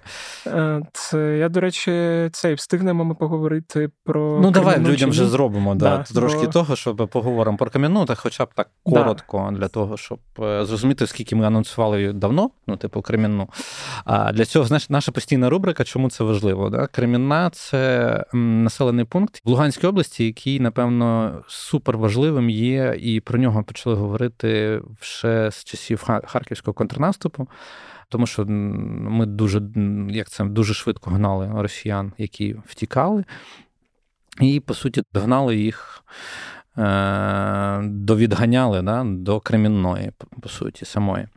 [0.47, 1.39] Е, це.
[1.39, 1.93] Я, до речі,
[2.32, 4.39] цей встигнемо ми поговорити про.
[4.43, 6.53] Ну, давай людям вже зробимо да, да, трошки бо...
[6.53, 9.59] того, щоб поговоримо про кам'яну, так хоча б так коротко, да.
[9.59, 13.49] для того, щоб е, зрозуміти, скільки ми анонсували давно, ну, типу, Кремінну.
[14.05, 16.70] А для цього, знаєш, наша постійна рубрика, чому це важливо?
[16.70, 16.86] Да?
[16.86, 23.64] Кремінна це населений пункт в Луганській області, який, напевно, супер важливим є, і про нього
[23.64, 27.48] почали говорити ще з часів харківського контрнаступу.
[28.08, 29.62] Тому що ми дуже
[30.08, 33.24] як це дуже швидко гнали росіян, які втікали,
[34.40, 36.04] і по суті догнали їх,
[36.78, 40.12] е, довідганяли да, до Кремінної,
[40.42, 41.28] по суті, самої.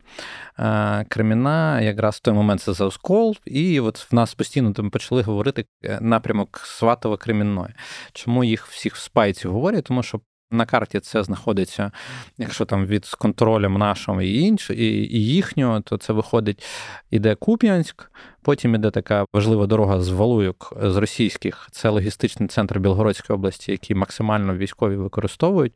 [0.58, 4.90] Е, Креміна якраз в той момент це за оскол, і от в нас постійно там
[4.90, 7.70] почали говорити е, напрямок Сватова-Кремінної.
[8.12, 9.84] Чому їх всіх в спайці говорять?
[9.84, 10.20] Тому що
[10.52, 11.90] на карті це знаходиться,
[12.38, 16.64] якщо там від з контролем нашого і інш, і, і їхнього, то це виходить,
[17.10, 18.10] іде Куп'янськ,
[18.42, 23.96] потім іде така важлива дорога з Валуйок з російських, це логістичний центр Білгородської області, який
[23.96, 25.72] максимально військові використовують.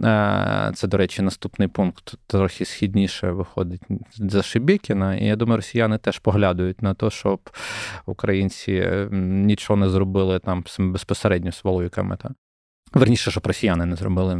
[0.00, 3.82] Е, це, до речі, наступний пункт трохи східніше виходить
[4.16, 5.16] за Шебекіна.
[5.16, 7.50] І я думаю, росіяни теж поглядують на те, щоб
[8.06, 12.16] українці нічого не зробили там безпосередньо з Валуйками.
[12.94, 14.38] Верніше, щоб росіяни не зробили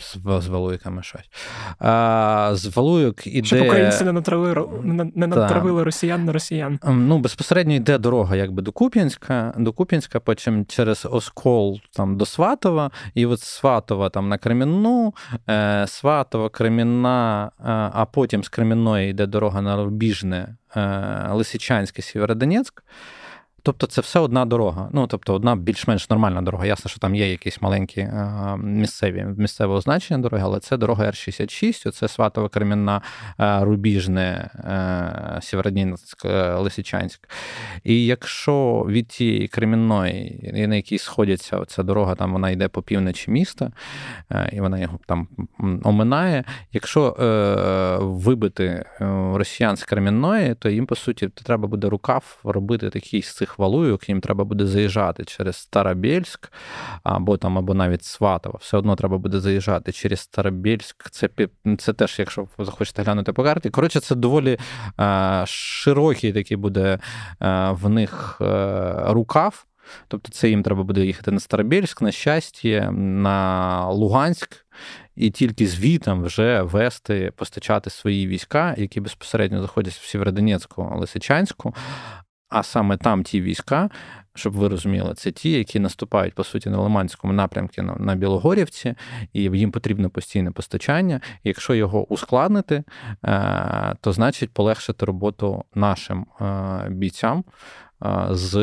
[0.00, 1.30] з, з валуйками щось.
[1.78, 3.46] А, З валуйок іде...
[3.46, 4.68] Щоб українці не натравили,
[5.14, 6.78] не натравили росіян на росіян.
[6.82, 12.26] Ем, ну, Безпосередньо йде дорога якби до Куп'янська, до Куп'янська, потім через Оскол там, до
[12.26, 15.14] Сватова, і от Сватова там на Кремінну,
[15.48, 17.62] е, Сватова, Кремінна, е,
[17.94, 22.82] а потім з Кремінної йде дорога на Рубіжне, е, Лисичанське, Сєвєродонецьк.
[23.62, 24.88] Тобто це все одна дорога.
[24.92, 26.66] Ну, тобто, одна більш-менш нормальна дорога.
[26.66, 31.88] Ясно, що там є якісь маленькі е, місцеві місцевого значення дороги, але це дорога Р-66,
[31.88, 33.02] оце Сватово Кремінна,
[33.40, 36.24] е, Рубіжне, е, Сєвєроднінськ,
[36.58, 37.28] Лисичанськ.
[37.84, 43.30] І якщо від тієї Кремінної, на якій сходяться ця дорога, там вона йде по півночі
[43.30, 43.72] міста,
[44.52, 45.28] і вона його там
[45.84, 46.44] оминає.
[46.72, 47.16] Якщо
[48.00, 48.84] вибити
[49.34, 53.98] росіян з Кремінної, то їм, по суті, треба буде рукав робити такий з цих хвалую,
[54.08, 56.52] їм треба буде заїжджати через Старобєльськ,
[57.02, 58.58] або там, або навіть Сватово.
[58.62, 61.10] Все одно треба буде заїжджати через Старобєльськ.
[61.10, 61.28] Це
[61.78, 63.70] це теж, якщо ви захочете глянути по карті.
[63.70, 64.58] Коротше, це доволі
[65.00, 66.98] е, широкий такий буде
[67.42, 69.66] е, в них е, рукав.
[70.08, 74.66] Тобто це їм треба буде їхати на Старобєльськ, на щастя, на Луганськ,
[75.16, 81.74] і тільки звітом вже вести, постачати свої війська, які безпосередньо заходять в Сєвєродонецьку, Лисичанську.
[82.50, 83.90] А саме там ті війська,
[84.34, 88.94] щоб ви розуміли, це ті, які наступають по суті на Лиманському напрямку на Білогорівці,
[89.32, 91.20] і їм потрібно постійне постачання.
[91.44, 92.84] І якщо його ускладнити,
[93.24, 97.44] е, то значить полегшити роботу нашим е, бійцям.
[98.04, 98.56] Е, з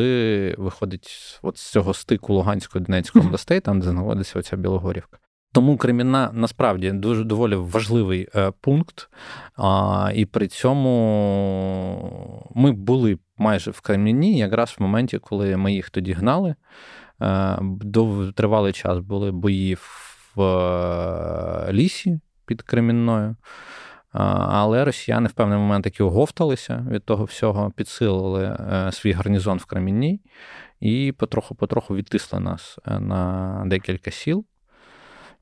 [0.58, 5.18] виходить от з цього стику Луганської Донецької областей, там де знаходиться оця Білогорівка.
[5.52, 8.28] Тому Кремінна насправді дуже доволі важливий
[8.60, 9.10] пункт,
[10.14, 10.92] і при цьому
[12.54, 16.54] ми були майже в Кремінні, якраз в моменті, коли ми їх тоді гнали.
[17.22, 17.58] Е,
[18.34, 23.36] тривалий час були бої в е, лісі під Кремінною.
[24.12, 28.56] Але росіяни в певний момент таки оговталися від того всього, підсилили
[28.92, 30.20] свій гарнізон в Кремінній
[30.80, 34.44] і потроху-потроху відтисли нас на декілька сіл.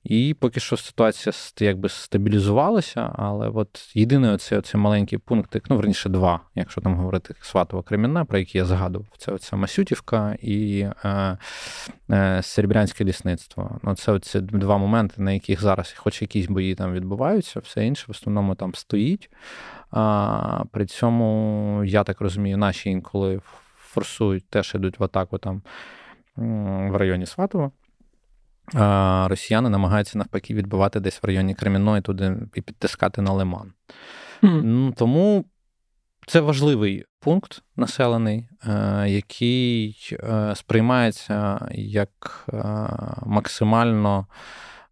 [0.09, 6.09] І поки що ситуація якби стабілізувалася, але от єдиний оцей, оцей маленький пункт, ну, верніше,
[6.09, 11.39] два, якщо там говорити Сватова Кремінна, про які я згадував, це оця Масютівка і е,
[12.11, 13.81] е, Серебрянське лісництво.
[13.83, 18.05] Ну, Це оці два моменти, на яких зараз хоч якісь бої там відбуваються, все інше
[18.09, 19.31] в основному там стоїть.
[19.91, 23.41] А, При цьому, я так розумію, наші інколи
[23.79, 25.63] форсують, теж ідуть в атаку там
[26.91, 27.71] в районі Сватова
[29.29, 33.73] росіяни намагаються навпаки відбивати десь в районі Кремінної туди і підтискати на Лиман.
[34.43, 34.95] Mm-hmm.
[34.95, 35.45] Тому
[36.27, 42.65] це важливий пункт населений, е, який е, сприймається як е,
[43.27, 44.27] максимально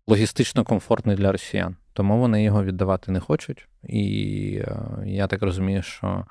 [0.07, 1.77] логістично комфортний для росіян.
[1.93, 3.69] Тому вони його віддавати не хочуть.
[3.89, 4.63] І
[5.05, 6.27] я так розумію, що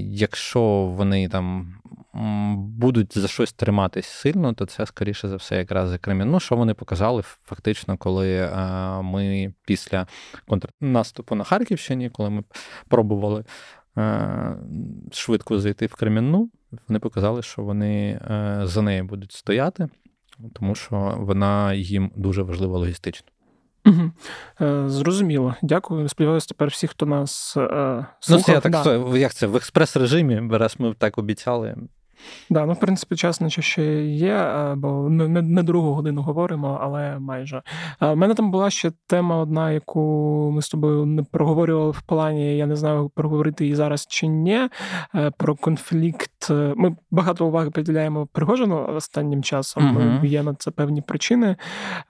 [0.00, 0.60] якщо
[0.96, 1.74] вони там
[2.56, 5.98] будуть за щось триматись сильно, то це, скоріше за все, якраз за.
[6.06, 10.06] Ну, що вони показали фактично, коли е, ми після
[10.48, 12.44] контрнаступу на Харківщині, коли ми
[12.88, 13.44] пробували
[13.98, 14.56] е,
[15.12, 16.50] швидко зайти в Кремінну,
[16.88, 19.88] вони показали, що вони е, за нею будуть стояти,
[20.52, 23.28] тому що вона їм дуже важлива логістично.
[23.86, 24.10] Угу.
[24.88, 25.54] Зрозуміло.
[25.62, 26.08] Дякую.
[26.08, 28.38] Сподіваюся, тепер всі, хто нас е, слухав.
[28.38, 29.18] Ну, це я так, да.
[29.18, 31.76] як це в експрес-режимі, раз ми так обіцяли.
[32.50, 37.18] Да, ну в принципі, час наче ще є, бо не не другу годину говоримо, але
[37.18, 37.62] майже.
[38.00, 40.00] У мене там була ще тема одна, яку
[40.54, 42.56] ми з тобою не проговорювали в плані.
[42.56, 44.68] Я не знаю, проговорити її зараз чи ні.
[45.14, 46.50] Е, про конфлікт.
[46.50, 49.82] Ми багато уваги приділяємо Пригожину останнім часом.
[49.82, 50.26] Uh-huh.
[50.26, 51.56] Є на це певні причини.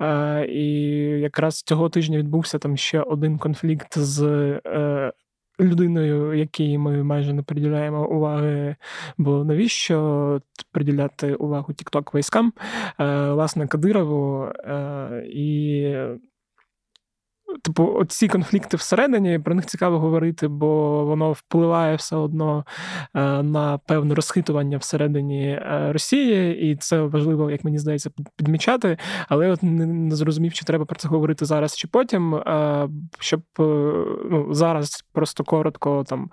[0.00, 0.64] Е, і
[1.20, 4.22] якраз цього тижня відбувся там ще один конфлікт з
[4.66, 5.12] е,
[5.61, 8.76] людиною, якій ми майже не приділяємо уваги,
[9.18, 10.40] бо навіщо
[10.72, 12.52] приділяти увагу тікток військам,
[13.00, 15.82] е, власне, Кадирову е, і
[17.62, 22.64] Типу, оці конфлікти всередині про них цікаво говорити, бо воно впливає все одно
[23.14, 28.99] е, на певне розхитування всередині е, Росії, і це важливо, як мені здається, підмічати.
[29.28, 32.88] Але от не зрозумів, чи треба про це говорити зараз чи потім, е,
[33.18, 33.42] щоб
[34.30, 36.30] ну, зараз просто коротко там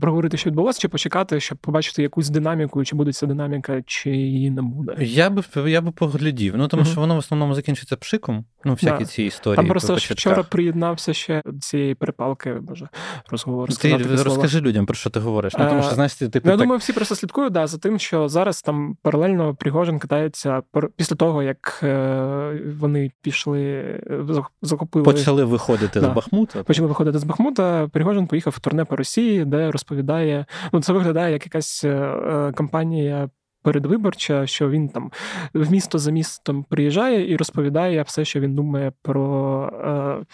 [0.00, 4.50] проговорити, що відбулося, чи почекати, щоб побачити якусь динаміку, чи буде ця динаміка, чи її
[4.50, 4.96] не буде.
[4.98, 6.54] Я би я би поглядів.
[6.56, 6.90] Ну тому uh-huh.
[6.90, 8.44] що воно в основному закінчиться пшиком.
[8.64, 9.10] Ну, всякі да.
[9.10, 9.56] ці історії.
[9.56, 9.98] Там просто
[10.30, 12.88] вчора приєднався ще до цієї перепалки, може,
[13.30, 13.76] розговор.
[13.76, 15.54] Ти розкажи людям, про що ти говориш.
[15.58, 16.60] Ну, тому що, знаєш, ти, типу, Я так...
[16.60, 20.62] думаю, всі просто слідкують да, за тим, що зараз там паралельно Пригожин катається
[20.96, 24.24] після того, як е, вони пішли, е,
[24.62, 25.04] захопили.
[25.04, 26.06] Почали виходити да.
[26.06, 26.62] з Бахмута.
[26.62, 27.88] Почали виходити з Бахмута.
[27.92, 30.46] Пригожин поїхав в турне по Росії, де розповідає.
[30.72, 33.28] Ну, це виглядає як якась е, кампанія
[33.62, 35.10] передвиборча, що він там
[35.54, 40.24] в місто за містом приїжджає і розповідає все, що він думає про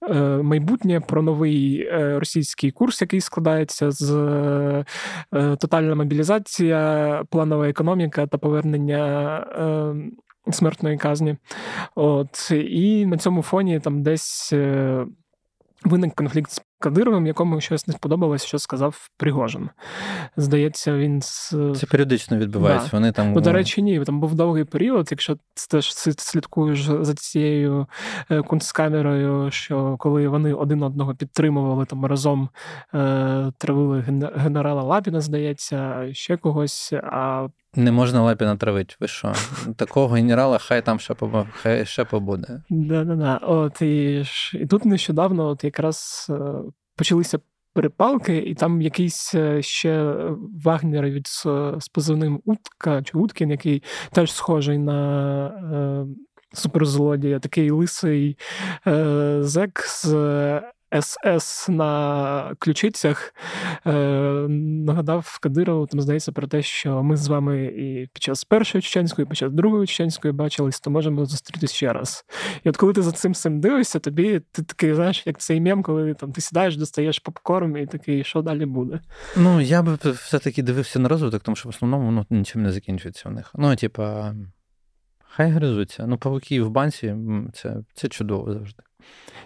[0.00, 4.84] е, е, майбутнє, про новий е, російський курс, який складається з е,
[5.56, 9.36] тотальна мобілізація, планова економіка та повернення.
[9.58, 9.94] Е,
[10.52, 11.36] Смертної казні.
[11.94, 15.06] От, І на цьому фоні там десь е,
[15.84, 19.70] виник конфлікт з Кадировим, якому щось не сподобалось, що сказав Пригожин.
[20.36, 22.88] Здається, він з це періодично відбувається.
[22.90, 22.96] Да.
[22.96, 24.04] Вони там ну, до речі, ні.
[24.04, 25.08] Там був довгий період.
[25.10, 25.36] Якщо
[25.70, 25.82] ти
[26.18, 27.86] слідкуєш за цією
[28.30, 32.48] е, кунсткамерою, що коли вони один одного підтримували там разом
[32.94, 34.04] е, травили
[34.36, 36.92] генерала Лапіна, здається, ще когось.
[36.92, 39.32] а не можна Лапіна травити, ви що?
[39.76, 41.46] Такого генерала хай там ще побу...
[41.52, 42.62] хай ще побуде.
[42.70, 43.36] Да-да-да.
[43.36, 46.34] От і, і тут нещодавно от якраз е,
[46.96, 47.38] почалися
[47.72, 50.14] перепалки, і там якийсь е, ще
[50.64, 51.46] Вагнеровець
[51.78, 56.06] з позивним Утка чи Уткін, який теж схожий на е,
[56.52, 58.38] суперзлодія, такий лисий
[58.86, 60.14] е, зек з
[61.00, 63.34] СС на ключицях
[63.86, 63.92] е,
[64.48, 69.26] нагадав Кадирову, там здається, про те, що ми з вами і під час першої чеченської,
[69.26, 72.24] і під час другої чеченської бачились, то можемо зустрітися ще раз.
[72.64, 75.82] І от коли ти за цим всім дивишся, тобі ти такий, знаєш, як цей мем,
[75.82, 79.00] коли там ти сідаєш, достаєш попкорн і такий, що далі буде?
[79.36, 83.28] Ну, я би все-таки дивився на розвиток, тому що в основному ну, нічим не закінчується
[83.28, 83.50] у них.
[83.54, 84.34] Ну, типа,
[85.38, 86.06] хай гризуться.
[86.06, 87.14] Ну, павуки в банці
[87.52, 88.82] це, це чудово завжди.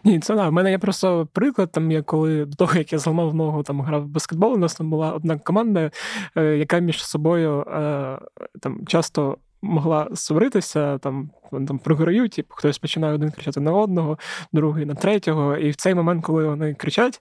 [0.05, 0.49] Ні, це да.
[0.49, 3.81] У мене є просто приклад, там я коли до того, як я зламав ногу, там
[3.81, 5.91] грав в баскетбол, у нас там була одна команда,
[6.37, 8.19] е, яка між собою е,
[8.61, 14.19] там часто могла сваритися, там там програють, і хтось починає один кричати на одного,
[14.53, 15.57] другий на третього.
[15.57, 17.21] І в цей момент, коли вони кричать,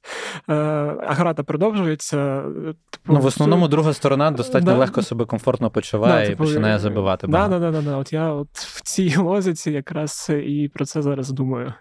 [0.49, 0.53] е,
[1.07, 2.41] а грата продовжується.
[2.89, 6.47] Типу, ну, в основному друга сторона достатньо да, легко себе комфортно почуває да, типу, і
[6.47, 7.27] починає забивати.
[7.27, 11.31] Да, да, да, да, От я от в цій лозиці якраз і про це зараз
[11.31, 11.73] думаю.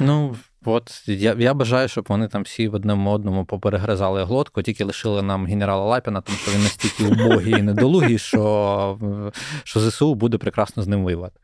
[0.00, 4.84] Ну, от я я бажаю, щоб вони там всі в одному одному поперегризали глотку, тільки
[4.84, 8.98] лишили нам генерала Лапіна, тому що він настільки убогий і недолугий, що
[9.64, 11.40] що ЗСУ буде прекрасно з ним воювати.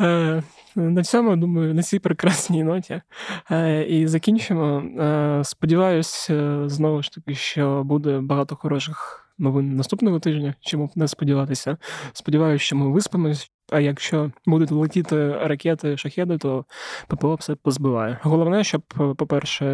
[0.00, 0.42] Е,
[0.74, 3.02] на цьому, думаю, на цій прекрасній ноті.
[3.50, 4.82] Е, і закінчимо.
[5.00, 6.30] Е, сподіваюсь,
[6.66, 11.76] знову ж таки, що буде багато хороших новин наступного тижня, чому б не сподіватися.
[12.12, 13.50] Сподіваюся, що ми виспимось.
[13.70, 16.64] А якщо будуть летіти ракети, шахеди, то
[17.08, 18.18] ППО все позбиває.
[18.22, 18.82] Головне, щоб,
[19.16, 19.66] по-перше,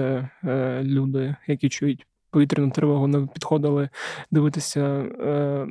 [0.44, 3.88] е, люди, які чують повітряну тривогу, не підходили
[4.30, 5.66] дивитися е,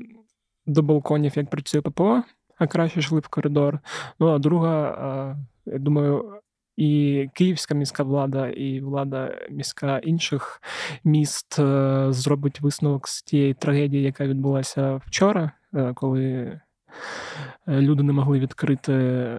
[0.66, 2.24] до балконів, як працює ППО,
[2.58, 3.80] а краще йшли в коридор.
[4.20, 4.88] Ну а друга,
[5.66, 6.41] е, я думаю,
[6.78, 10.61] і київська міська влада, і влада міська інших
[11.03, 11.55] міст
[12.09, 15.51] зробить висновок з тієї трагедії, яка відбулася вчора,
[15.95, 16.59] коли.
[17.67, 19.38] Е, люди не могли відкрити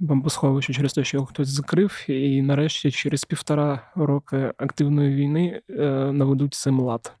[0.00, 5.82] бомбосховище через те, що його хтось закрив, і нарешті через півтора роки активної війни е,
[6.12, 7.12] наведуть цим лад.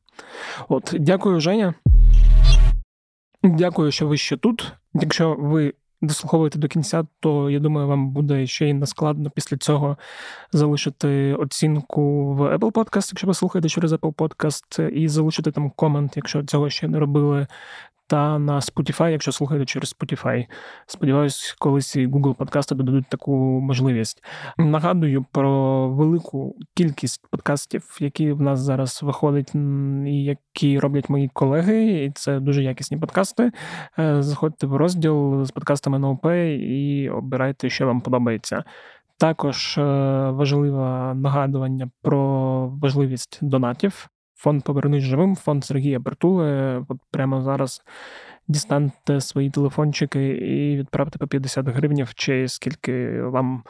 [0.68, 1.74] От, дякую, Женя.
[3.42, 4.72] Дякую, що ви ще тут.
[4.94, 9.98] Якщо ви дослуховуєте до кінця, то я думаю, вам буде ще й нескладно після цього
[10.52, 16.16] залишити оцінку в Apple Podcast, якщо ви слухаєте через Apple Podcast, і залишити там комент,
[16.16, 17.46] якщо цього ще не робили
[18.12, 20.46] та на Spotify, якщо слухаєте через Spotify.
[20.86, 24.24] Сподіваюсь, колись і Google подкасти додадуть таку можливість.
[24.58, 29.54] Нагадую про велику кількість подкастів, які в нас зараз виходять,
[30.06, 32.04] і які роблять мої колеги.
[32.04, 33.52] І це дуже якісні подкасти.
[33.98, 36.26] Е, заходьте в розділ з подкастами НОП
[36.60, 38.64] і обирайте, що вам подобається.
[39.18, 39.82] Також е,
[40.30, 44.08] важливе нагадування про важливість донатів.
[44.42, 46.76] Фонд Повернуть живим, фонд Сергія Бертули.
[46.88, 47.82] От прямо зараз
[48.48, 53.62] дістаньте свої телефончики і відправте по 50 гривнів, чи скільки вам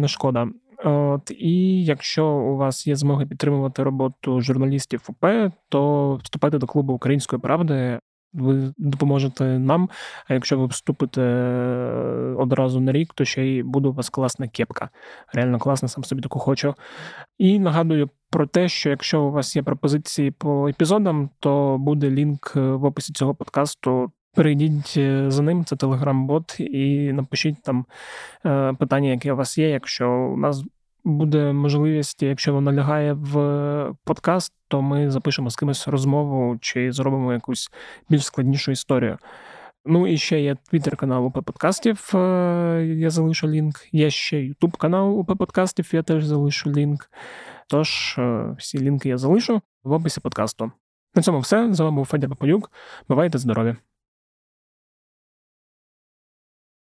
[0.00, 0.48] не шкода.
[0.84, 5.26] От, І якщо у вас є змоги підтримувати роботу журналістів УП,
[5.68, 7.98] то вступайте до клубу Української правди
[8.32, 9.88] ви допоможете нам.
[10.28, 14.48] А якщо ви вступите е, одразу на рік, то ще й буде у вас класна
[14.48, 14.90] кепка.
[15.32, 16.74] Реально класна, сам собі таку хочу.
[17.38, 22.52] І нагадую про те, що якщо у вас є пропозиції по епізодам, то буде лінк
[22.56, 24.12] е, в описі цього подкасту.
[24.34, 27.86] Перейдіть е, за ним, це телеграм-бот, і напишіть там
[28.78, 29.68] питання, яке у вас є.
[29.68, 30.64] Якщо у нас
[31.06, 37.32] буде можливість, якщо вона лягає в подкаст, то ми запишемо з кимось розмову чи зробимо
[37.32, 37.70] якусь
[38.08, 39.18] більш складнішу історію.
[39.84, 42.10] Ну і ще є твіттер канал УП подкастів.
[42.14, 42.18] Е,
[42.98, 43.74] я залишу лінк.
[43.92, 47.10] Є ще Ютуб канал УП подкастів, я теж залишу лінк.
[47.68, 50.72] Тож, е, всі лінки я залишу в описі подкасту.
[51.14, 51.74] На цьому все.
[51.74, 52.70] З вами був Федір Попаюк.
[53.08, 53.76] Бувайте здорові!